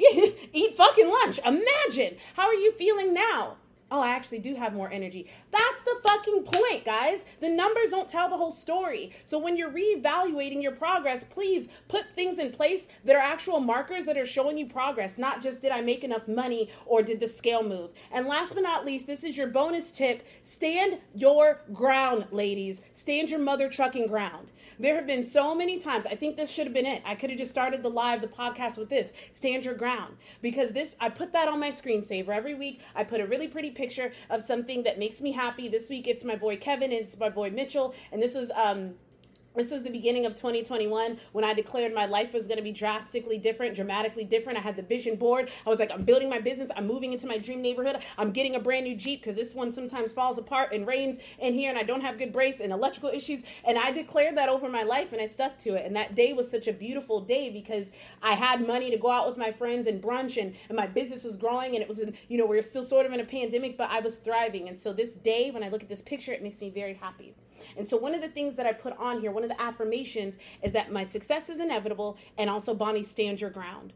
eat 0.54 0.76
fucking 0.76 1.08
lunch. 1.08 1.40
Imagine. 1.46 2.18
How 2.36 2.48
are 2.48 2.56
you 2.56 2.72
feeling 2.72 3.14
now? 3.14 3.58
Oh, 3.92 4.02
I 4.02 4.10
actually 4.10 4.40
do 4.40 4.56
have 4.56 4.74
more 4.74 4.92
energy. 4.92 5.28
That's 5.52 5.80
the 5.82 5.96
fucking 6.08 6.44
point, 6.44 6.86
guys. 6.86 7.26
The 7.40 7.50
numbers 7.50 7.92
don't 7.92 8.08
tell 8.08 8.30
the 8.30 8.38
whole 8.38 8.52
story. 8.52 9.12
So 9.26 9.40
when 9.40 9.56
you're 9.56 9.72
reevaluating 9.72 10.62
your 10.62 10.74
progress, 10.74 11.24
please 11.24 11.70
put 11.88 12.12
things 12.12 12.40
in 12.40 12.52
place 12.52 12.88
that 13.06 13.16
are 13.16 13.22
actual 13.22 13.60
markers 13.60 14.06
that 14.06 14.18
are 14.18 14.26
showing 14.26 14.58
you 14.58 14.66
progress, 14.66 15.18
not 15.18 15.42
just 15.42 15.62
did 15.62 15.72
I 15.72 15.82
make 15.82 16.04
enough 16.04 16.28
money 16.28 16.70
or 16.86 17.02
did 17.02 17.20
the 17.20 17.28
scale 17.28 17.64
move. 17.64 17.92
And 18.12 18.28
last 18.28 18.54
but 18.54 18.64
not 18.64 18.86
least, 18.86 19.08
this 19.08 19.24
is 19.24 19.38
your 19.38 19.48
bonus 19.48 19.92
tip 19.92 20.28
stand 20.44 21.00
your 21.14 21.62
ground, 21.74 22.26
ladies. 22.32 22.82
Stand 22.94 23.30
your 23.30 23.40
mother 23.40 23.70
trucking 23.70 24.08
ground. 24.08 24.52
There 24.80 24.96
have 24.96 25.08
been 25.08 25.24
so 25.24 25.56
many 25.56 25.80
times, 25.80 26.06
I 26.06 26.16
think 26.16 26.38
this 26.38 26.52
should 26.52 26.66
have 26.66 26.74
been 26.74 26.86
it. 26.86 27.02
I 27.06 27.16
could 27.16 27.30
have 27.30 27.40
just 27.40 27.52
started 27.52 27.84
the 27.84 27.90
live, 27.90 28.22
the 28.22 28.28
podcast 28.28 28.78
with 28.78 28.90
this 28.90 29.14
stand 29.34 29.66
your 29.66 29.76
ground. 29.76 30.18
Because 30.42 30.72
this, 30.72 30.96
I 31.00 31.10
put 31.10 31.34
that 31.34 31.48
on 31.48 31.60
my 31.60 31.72
screensaver 31.72 32.30
every 32.30 32.54
week. 32.54 32.82
I 32.96 33.04
put 33.04 33.22
a 33.22 33.26
really 33.26 33.48
pretty 33.48 33.72
picture 33.78 34.12
of 34.30 34.42
something 34.42 34.84
that 34.84 35.00
makes 35.00 35.22
me 35.22 35.32
happy. 35.32 35.70
This 35.70 35.90
week 35.90 36.08
it's 36.08 36.24
my 36.24 36.36
boy 36.36 36.58
Kevin 36.58 36.92
and 36.92 37.02
it's 37.02 37.18
my 37.18 37.30
boy 37.30 37.50
Mitchell. 37.52 37.96
And 38.12 38.22
this 38.22 38.36
was 38.36 38.52
um, 38.52 38.96
this 39.58 39.72
is 39.72 39.84
the 39.84 39.90
beginning 39.90 40.26
of 40.26 40.36
2021 40.36 41.18
when 41.32 41.44
I 41.44 41.54
declared 41.54 41.94
my 41.94 42.06
life 42.06 42.34
was 42.34 42.48
going 42.48 42.58
to 42.58 42.64
be 42.64 42.72
drastically 42.72 43.38
different, 43.38 43.76
dramatically 43.76 44.24
different. 44.24 44.58
I 44.58 44.62
had 44.62 44.76
the 44.76 44.84
vision 44.84 45.16
board. 45.16 45.50
I 45.66 45.70
was 45.70 45.80
like, 45.80 45.92
I'm 45.92 46.04
building 46.04 46.30
my 46.30 46.40
business. 46.40 46.70
I'm 46.76 46.86
moving 46.86 47.14
into 47.14 47.28
my 47.28 47.38
dream 47.38 47.62
neighborhood. 47.62 47.98
I'm 48.18 48.32
getting 48.32 48.56
a 48.56 48.60
brand 48.60 48.86
new 48.86 48.96
Jeep 48.96 49.22
because 49.22 49.36
this 49.36 49.56
one 49.56 49.72
sometimes 49.72 50.14
falls 50.14 50.38
apart 50.38 50.74
and 50.74 50.86
rains 50.86 51.18
in 51.40 51.54
here 51.54 51.70
and 51.70 51.78
I 51.78 51.84
don't 51.84 52.02
have 52.02 52.18
good 52.18 52.32
brakes 52.32 52.60
and 52.60 52.72
electrical 52.72 53.10
issues. 53.10 53.44
And 53.66 53.78
I 53.78 53.92
declared 53.92 54.38
that 54.38 54.50
over 54.50 54.70
my 54.70 54.84
life 54.84 55.14
and 55.14 55.22
I 55.22 55.28
stuck 55.28 55.58
to 55.60 55.76
it. 55.76 55.86
And 55.86 55.96
that 55.96 56.16
day 56.16 56.34
was 56.34 56.50
such 56.50 56.68
a 56.68 56.74
beautiful 56.74 57.22
day 57.22 57.50
because 57.50 57.92
I 58.22 58.34
had 58.34 58.66
money 58.66 58.92
to 58.92 58.98
go 58.98 59.10
out 59.10 59.28
with 59.28 59.38
my 59.38 59.52
friends 59.52 59.88
and 59.88 60.02
brunch 60.02 60.42
and, 60.42 60.56
and 60.70 60.78
my 60.78 60.88
business 60.88 61.24
was 61.24 61.38
growing 61.38 61.74
and 61.74 61.82
it 61.82 61.88
was, 61.88 62.00
in, 62.00 62.14
you 62.30 62.38
know, 62.38 62.46
we 62.46 62.58
are 62.58 62.64
still 62.64 62.84
sort 62.84 63.06
of 63.06 63.14
in 63.14 63.20
a 63.20 63.26
pandemic, 63.26 63.78
but 63.78 63.90
I 63.90 64.00
was 64.00 64.18
thriving. 64.18 64.70
And 64.70 64.80
so 64.80 64.94
this 64.94 65.16
day, 65.16 65.52
when 65.52 65.64
I 65.64 65.70
look 65.70 65.82
at 65.82 65.90
this 65.90 66.02
picture, 66.02 66.32
it 66.32 66.44
makes 66.44 66.62
me 66.62 66.70
very 66.70 66.94
happy. 66.94 67.34
And 67.78 67.88
so, 67.88 67.98
one 67.98 68.14
of 68.14 68.22
the 68.22 68.30
things 68.30 68.56
that 68.56 68.66
I 68.66 68.74
put 68.74 68.98
on 68.98 69.22
here, 69.22 69.32
one 69.32 69.44
of 69.44 69.50
the 69.50 69.62
affirmations 69.62 70.38
is 70.62 70.74
that 70.74 70.92
my 70.92 71.04
success 71.04 71.50
is 71.50 71.60
inevitable 71.60 72.18
and 72.38 72.50
also, 72.50 72.74
Bonnie, 72.74 73.04
stand 73.04 73.42
your 73.42 73.50
ground. 73.50 73.94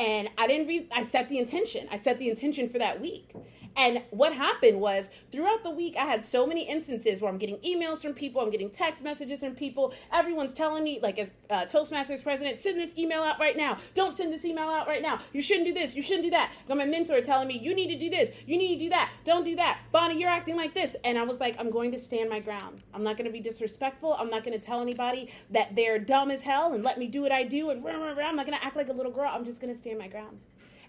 And 0.00 0.30
I 0.38 0.46
didn't 0.46 0.66
read. 0.66 0.88
I 0.90 1.04
set 1.04 1.28
the 1.28 1.38
intention. 1.38 1.86
I 1.90 1.96
set 1.96 2.18
the 2.18 2.30
intention 2.30 2.70
for 2.70 2.78
that 2.78 3.00
week. 3.00 3.34
And 3.76 4.02
what 4.10 4.32
happened 4.32 4.80
was 4.80 5.10
throughout 5.30 5.62
the 5.62 5.70
week, 5.70 5.96
I 5.96 6.04
had 6.04 6.24
so 6.24 6.46
many 6.46 6.62
instances 6.68 7.20
where 7.20 7.30
I'm 7.30 7.38
getting 7.38 7.58
emails 7.58 8.02
from 8.02 8.14
people, 8.14 8.40
I'm 8.40 8.50
getting 8.50 8.70
text 8.70 9.02
messages 9.02 9.40
from 9.40 9.54
people. 9.54 9.94
Everyone's 10.12 10.54
telling 10.54 10.82
me, 10.82 11.00
like, 11.02 11.18
as 11.18 11.30
uh, 11.50 11.66
Toastmasters 11.66 12.22
president, 12.22 12.60
send 12.60 12.80
this 12.80 12.96
email 12.98 13.22
out 13.22 13.38
right 13.38 13.56
now. 13.56 13.76
Don't 13.94 14.14
send 14.14 14.32
this 14.32 14.44
email 14.44 14.68
out 14.68 14.86
right 14.86 15.02
now. 15.02 15.20
You 15.32 15.42
shouldn't 15.42 15.66
do 15.66 15.72
this. 15.72 15.94
You 15.94 16.02
shouldn't 16.02 16.24
do 16.24 16.30
that. 16.30 16.52
Got 16.68 16.78
my 16.78 16.86
mentor 16.86 17.20
telling 17.20 17.48
me, 17.48 17.58
you 17.58 17.74
need 17.74 17.88
to 17.88 17.98
do 17.98 18.10
this. 18.10 18.30
You 18.46 18.58
need 18.58 18.78
to 18.78 18.84
do 18.84 18.88
that. 18.90 19.10
Don't 19.24 19.44
do 19.44 19.56
that. 19.56 19.80
Bonnie, 19.92 20.18
you're 20.18 20.30
acting 20.30 20.56
like 20.56 20.74
this. 20.74 20.96
And 21.04 21.16
I 21.16 21.22
was 21.22 21.40
like, 21.40 21.56
I'm 21.58 21.70
going 21.70 21.92
to 21.92 21.98
stand 21.98 22.28
my 22.28 22.40
ground. 22.40 22.82
I'm 22.92 23.04
not 23.04 23.16
going 23.16 23.26
to 23.26 23.32
be 23.32 23.40
disrespectful. 23.40 24.14
I'm 24.14 24.30
not 24.30 24.44
going 24.44 24.58
to 24.58 24.64
tell 24.64 24.80
anybody 24.80 25.30
that 25.50 25.76
they're 25.76 25.98
dumb 25.98 26.30
as 26.30 26.42
hell 26.42 26.72
and 26.72 26.82
let 26.82 26.98
me 26.98 27.06
do 27.06 27.22
what 27.22 27.32
I 27.32 27.44
do. 27.44 27.70
And 27.70 27.84
rah, 27.84 27.96
rah, 27.96 28.12
rah. 28.12 28.28
I'm 28.28 28.36
not 28.36 28.46
going 28.46 28.58
to 28.58 28.64
act 28.64 28.76
like 28.76 28.88
a 28.88 28.92
little 28.92 29.12
girl. 29.12 29.30
I'm 29.32 29.44
just 29.44 29.60
going 29.60 29.72
to 29.72 29.78
stand 29.78 29.89
my 29.98 30.08
ground 30.08 30.38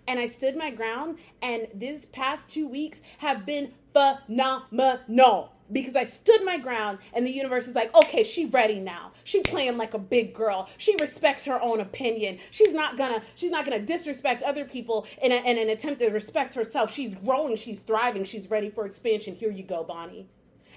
and 0.08 0.20
I 0.20 0.26
stood 0.26 0.56
my 0.56 0.70
ground. 0.72 1.18
And 1.42 1.68
these 1.74 2.06
past 2.06 2.50
two 2.50 2.68
weeks 2.68 3.02
have 3.20 3.46
been 3.46 3.74
phenomenal 3.94 5.54
because 5.72 5.96
I 5.96 6.04
stood 6.04 6.44
my 6.44 6.58
ground 6.58 7.00
and 7.14 7.26
the 7.26 7.32
universe 7.32 7.68
is 7.68 7.76
like, 7.76 7.96
okay, 7.96 8.24
she 8.24 8.46
ready 8.46 8.80
now. 8.80 9.12
She 9.24 9.42
playing 9.42 9.78
like 9.78 9.94
a 9.94 10.00
big 10.00 10.34
girl. 10.34 10.70
She 10.78 10.96
respects 11.00 11.46
her 11.46 11.62
own 11.62 11.80
opinion. 11.80 12.40
She's 12.52 12.74
not 12.74 12.98
gonna 12.98 13.22
she's 13.36 13.52
not 13.52 13.66
gonna 13.66 13.80
disrespect 13.80 14.44
other 14.44 14.66
people 14.66 15.08
in, 15.22 15.32
a, 15.32 15.36
in 15.50 15.58
an 15.58 15.70
attempt 15.70 16.00
to 16.02 16.10
respect 16.10 16.56
herself. 16.56 16.92
She's 16.94 17.16
growing, 17.16 17.56
she's 17.56 17.80
thriving, 17.80 18.26
she's 18.26 18.50
ready 18.50 18.70
for 18.70 18.86
expansion. 18.86 19.36
Here 19.36 19.52
you 19.52 19.64
go, 19.64 19.84
Bonnie. 19.84 20.28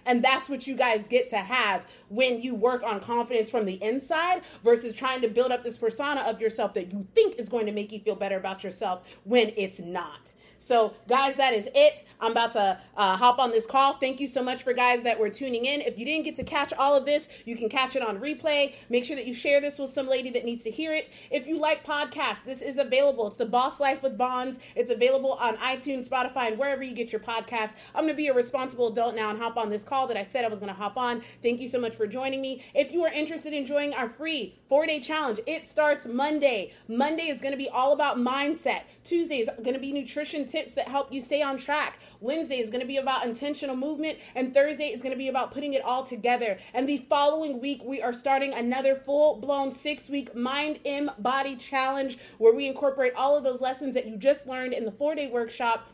And 0.06 0.23
that's 0.23 0.49
what 0.49 0.66
you 0.66 0.75
guys 0.75 1.08
get 1.08 1.28
to 1.28 1.37
have 1.37 1.87
when 2.08 2.40
you 2.40 2.54
work 2.54 2.82
on 2.82 3.00
confidence 3.00 3.50
from 3.50 3.64
the 3.64 3.82
inside 3.82 4.42
versus 4.62 4.94
trying 4.94 5.20
to 5.23 5.28
build 5.28 5.52
up 5.52 5.62
this 5.62 5.76
persona 5.76 6.23
of 6.23 6.40
yourself 6.40 6.75
that 6.75 6.92
you 6.92 7.06
think 7.14 7.37
is 7.37 7.49
going 7.49 7.66
to 7.66 7.73
make 7.73 7.92
you 7.92 8.00
feel 8.00 8.14
better 8.16 8.37
about 8.37 8.64
yourself 8.64 9.18
when 9.25 9.52
it's 9.56 9.80
not. 9.80 10.32
So, 10.58 10.94
guys, 11.08 11.37
that 11.37 11.52
is 11.52 11.68
it. 11.75 12.04
I'm 12.20 12.32
about 12.32 12.52
to 12.52 12.80
uh, 12.96 13.16
hop 13.18 13.38
on 13.38 13.50
this 13.50 13.66
call. 13.66 13.99
Thank 13.99 14.18
you 14.18 14.26
so 14.26 14.42
much 14.42 14.62
for 14.62 14.73
guys 14.73 15.02
that 15.02 15.18
were 15.18 15.28
tuning 15.28 15.66
in. 15.66 15.82
If 15.82 15.99
you 15.99 16.06
didn't 16.06 16.25
get 16.25 16.37
to 16.37 16.44
catch 16.44 16.73
all 16.73 16.96
of 16.96 17.04
this, 17.04 17.28
you 17.44 17.54
can 17.54 17.68
catch 17.68 17.96
it 17.96 18.02
on 18.02 18.18
replay. 18.18 18.75
Make 18.88 19.04
sure 19.04 19.14
that 19.14 19.26
you 19.26 19.34
share 19.34 19.61
this 19.61 19.78
with 19.78 19.92
some 19.92 20.08
lady 20.08 20.30
that 20.30 20.46
needs 20.46 20.64
to 20.64 20.70
hear 20.70 20.94
it. 20.94 21.11
If 21.30 21.46
you 21.46 21.58
like 21.58 21.84
podcasts, 21.84 22.44
this 22.44 22.62
is 22.62 22.78
available. 22.78 23.26
It's 23.26 23.37
the 23.37 23.44
Boss 23.44 23.78
Life 23.78 24.02
with 24.02 24.16
Bons. 24.16 24.58
It's 24.75 24.90
available 24.90 25.34
on 25.34 25.58
iTunes, 25.58 26.08
Spotify, 26.08 26.49
and 26.49 26.58
wherever 26.58 26.82
you 26.82 26.94
get 26.94 27.12
your 27.12 27.20
podcasts. 27.20 27.75
I'm 27.94 28.04
going 28.04 28.14
to 28.14 28.16
be 28.16 28.28
a 28.28 28.34
responsible 28.34 28.88
adult 28.88 29.14
now 29.14 29.28
and 29.28 29.38
hop 29.38 29.58
on 29.58 29.68
this 29.68 29.84
call 29.84 29.93
that 29.94 30.16
I 30.16 30.22
said 30.24 30.44
I 30.44 30.48
was 30.48 30.58
going 30.58 30.72
to 30.72 30.78
hop 30.78 30.96
on. 30.96 31.22
Thank 31.42 31.60
you 31.60 31.68
so 31.68 31.78
much 31.78 31.94
for 31.94 32.06
joining 32.06 32.40
me. 32.42 32.62
If 32.74 32.92
you 32.92 33.04
are 33.04 33.12
interested 33.12 33.52
in 33.52 33.64
joining 33.64 33.94
our 33.94 34.08
free 34.08 34.58
four 34.68 34.86
day 34.86 34.98
challenge, 34.98 35.38
it 35.46 35.66
starts 35.66 36.04
Monday. 36.04 36.72
Monday 36.88 37.28
is 37.28 37.40
going 37.40 37.52
to 37.52 37.58
be 37.58 37.68
all 37.68 37.92
about 37.92 38.18
mindset. 38.18 38.82
Tuesday 39.04 39.38
is 39.38 39.48
going 39.62 39.74
to 39.74 39.80
be 39.80 39.92
nutrition 39.92 40.46
tips 40.46 40.74
that 40.74 40.88
help 40.88 41.12
you 41.12 41.20
stay 41.20 41.42
on 41.42 41.56
track. 41.56 42.00
Wednesday 42.20 42.58
is 42.58 42.70
going 42.70 42.80
to 42.80 42.86
be 42.86 42.96
about 42.96 43.24
intentional 43.24 43.76
movement, 43.76 44.18
and 44.34 44.52
Thursday 44.52 44.88
is 44.88 45.00
going 45.00 45.12
to 45.12 45.18
be 45.18 45.28
about 45.28 45.52
putting 45.52 45.74
it 45.74 45.82
all 45.82 46.02
together. 46.02 46.58
And 46.74 46.88
the 46.88 47.06
following 47.08 47.60
week, 47.60 47.82
we 47.84 48.02
are 48.02 48.12
starting 48.12 48.52
another 48.52 48.96
full 48.96 49.36
blown 49.36 49.70
six 49.70 50.10
week 50.10 50.34
Mind 50.34 50.80
M 50.84 51.10
Body 51.20 51.54
Challenge 51.54 52.18
where 52.38 52.52
we 52.52 52.66
incorporate 52.66 53.14
all 53.14 53.36
of 53.36 53.44
those 53.44 53.60
lessons 53.60 53.94
that 53.94 54.06
you 54.06 54.16
just 54.16 54.46
learned 54.46 54.72
in 54.72 54.84
the 54.84 54.92
four 54.92 55.14
day 55.14 55.28
workshop 55.28 55.88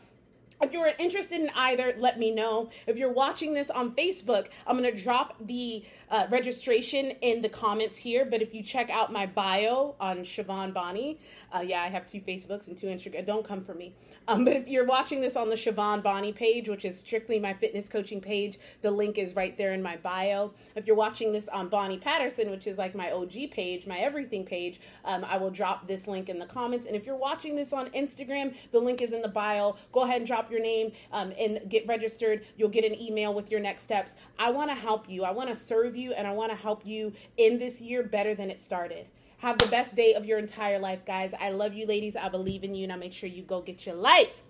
if 0.61 0.73
you're 0.73 0.91
interested 0.99 1.41
in 1.41 1.49
either, 1.55 1.95
let 1.97 2.19
me 2.19 2.31
know. 2.31 2.69
If 2.87 2.97
you're 2.97 3.11
watching 3.11 3.53
this 3.53 3.69
on 3.69 3.95
Facebook, 3.95 4.47
I'm 4.67 4.77
going 4.77 4.93
to 4.93 5.01
drop 5.01 5.35
the 5.41 5.83
uh, 6.09 6.27
registration 6.29 7.11
in 7.21 7.41
the 7.41 7.49
comments 7.49 7.97
here. 7.97 8.25
But 8.25 8.41
if 8.41 8.53
you 8.53 8.63
check 8.63 8.89
out 8.89 9.11
my 9.11 9.25
bio 9.25 9.95
on 9.99 10.19
Siobhan 10.19 10.73
Bonnie, 10.73 11.19
uh, 11.53 11.61
yeah, 11.61 11.81
I 11.81 11.87
have 11.87 12.05
two 12.05 12.21
Facebooks 12.21 12.67
and 12.67 12.77
two 12.77 12.87
Instagram. 12.87 13.25
Don't 13.25 13.45
come 13.45 13.63
for 13.63 13.73
me. 13.73 13.93
Um, 14.27 14.45
but 14.45 14.55
if 14.55 14.67
you're 14.67 14.85
watching 14.85 15.19
this 15.19 15.35
on 15.35 15.49
the 15.49 15.55
Siobhan 15.55 16.03
Bonnie 16.03 16.31
page, 16.31 16.69
which 16.69 16.85
is 16.85 16.99
strictly 16.99 17.39
my 17.39 17.53
fitness 17.53 17.89
coaching 17.89 18.21
page, 18.21 18.59
the 18.81 18.91
link 18.91 19.17
is 19.17 19.35
right 19.35 19.57
there 19.57 19.73
in 19.73 19.81
my 19.81 19.97
bio. 19.97 20.53
If 20.75 20.85
you're 20.85 20.95
watching 20.95 21.31
this 21.31 21.49
on 21.49 21.69
Bonnie 21.69 21.97
Patterson, 21.97 22.51
which 22.51 22.67
is 22.67 22.77
like 22.77 22.95
my 22.95 23.11
OG 23.11 23.51
page, 23.51 23.87
my 23.87 23.97
everything 23.97 24.45
page, 24.45 24.79
um, 25.05 25.25
I 25.25 25.37
will 25.37 25.49
drop 25.49 25.87
this 25.87 26.07
link 26.07 26.29
in 26.29 26.39
the 26.39 26.45
comments. 26.45 26.85
And 26.85 26.95
if 26.95 27.05
you're 27.05 27.15
watching 27.15 27.55
this 27.55 27.73
on 27.73 27.89
Instagram, 27.89 28.53
the 28.71 28.79
link 28.79 29.01
is 29.01 29.11
in 29.11 29.21
the 29.21 29.27
bio. 29.27 29.75
Go 29.91 30.03
ahead 30.03 30.17
and 30.17 30.27
drop 30.27 30.50
your 30.51 30.61
name 30.61 30.91
um, 31.11 31.33
and 31.39 31.61
get 31.69 31.87
registered. 31.87 32.45
You'll 32.57 32.69
get 32.69 32.85
an 32.85 32.99
email 32.99 33.33
with 33.33 33.49
your 33.49 33.59
next 33.59 33.81
steps. 33.83 34.15
I 34.37 34.51
want 34.51 34.69
to 34.69 34.75
help 34.75 35.09
you. 35.09 35.23
I 35.23 35.31
want 35.31 35.49
to 35.49 35.55
serve 35.55 35.95
you, 35.95 36.13
and 36.13 36.27
I 36.27 36.31
want 36.31 36.51
to 36.51 36.57
help 36.57 36.85
you 36.85 37.13
in 37.37 37.57
this 37.57 37.81
year 37.81 38.03
better 38.03 38.35
than 38.35 38.49
it 38.49 38.61
started. 38.61 39.07
Have 39.37 39.57
the 39.57 39.67
best 39.67 39.95
day 39.95 40.13
of 40.13 40.25
your 40.25 40.37
entire 40.37 40.77
life, 40.77 41.03
guys. 41.03 41.33
I 41.39 41.49
love 41.49 41.73
you, 41.73 41.87
ladies. 41.87 42.15
I 42.15 42.29
believe 42.29 42.63
in 42.63 42.75
you. 42.75 42.85
Now 42.85 42.97
make 42.97 43.13
sure 43.13 43.27
you 43.27 43.41
go 43.41 43.61
get 43.61 43.85
your 43.85 43.95
life. 43.95 44.43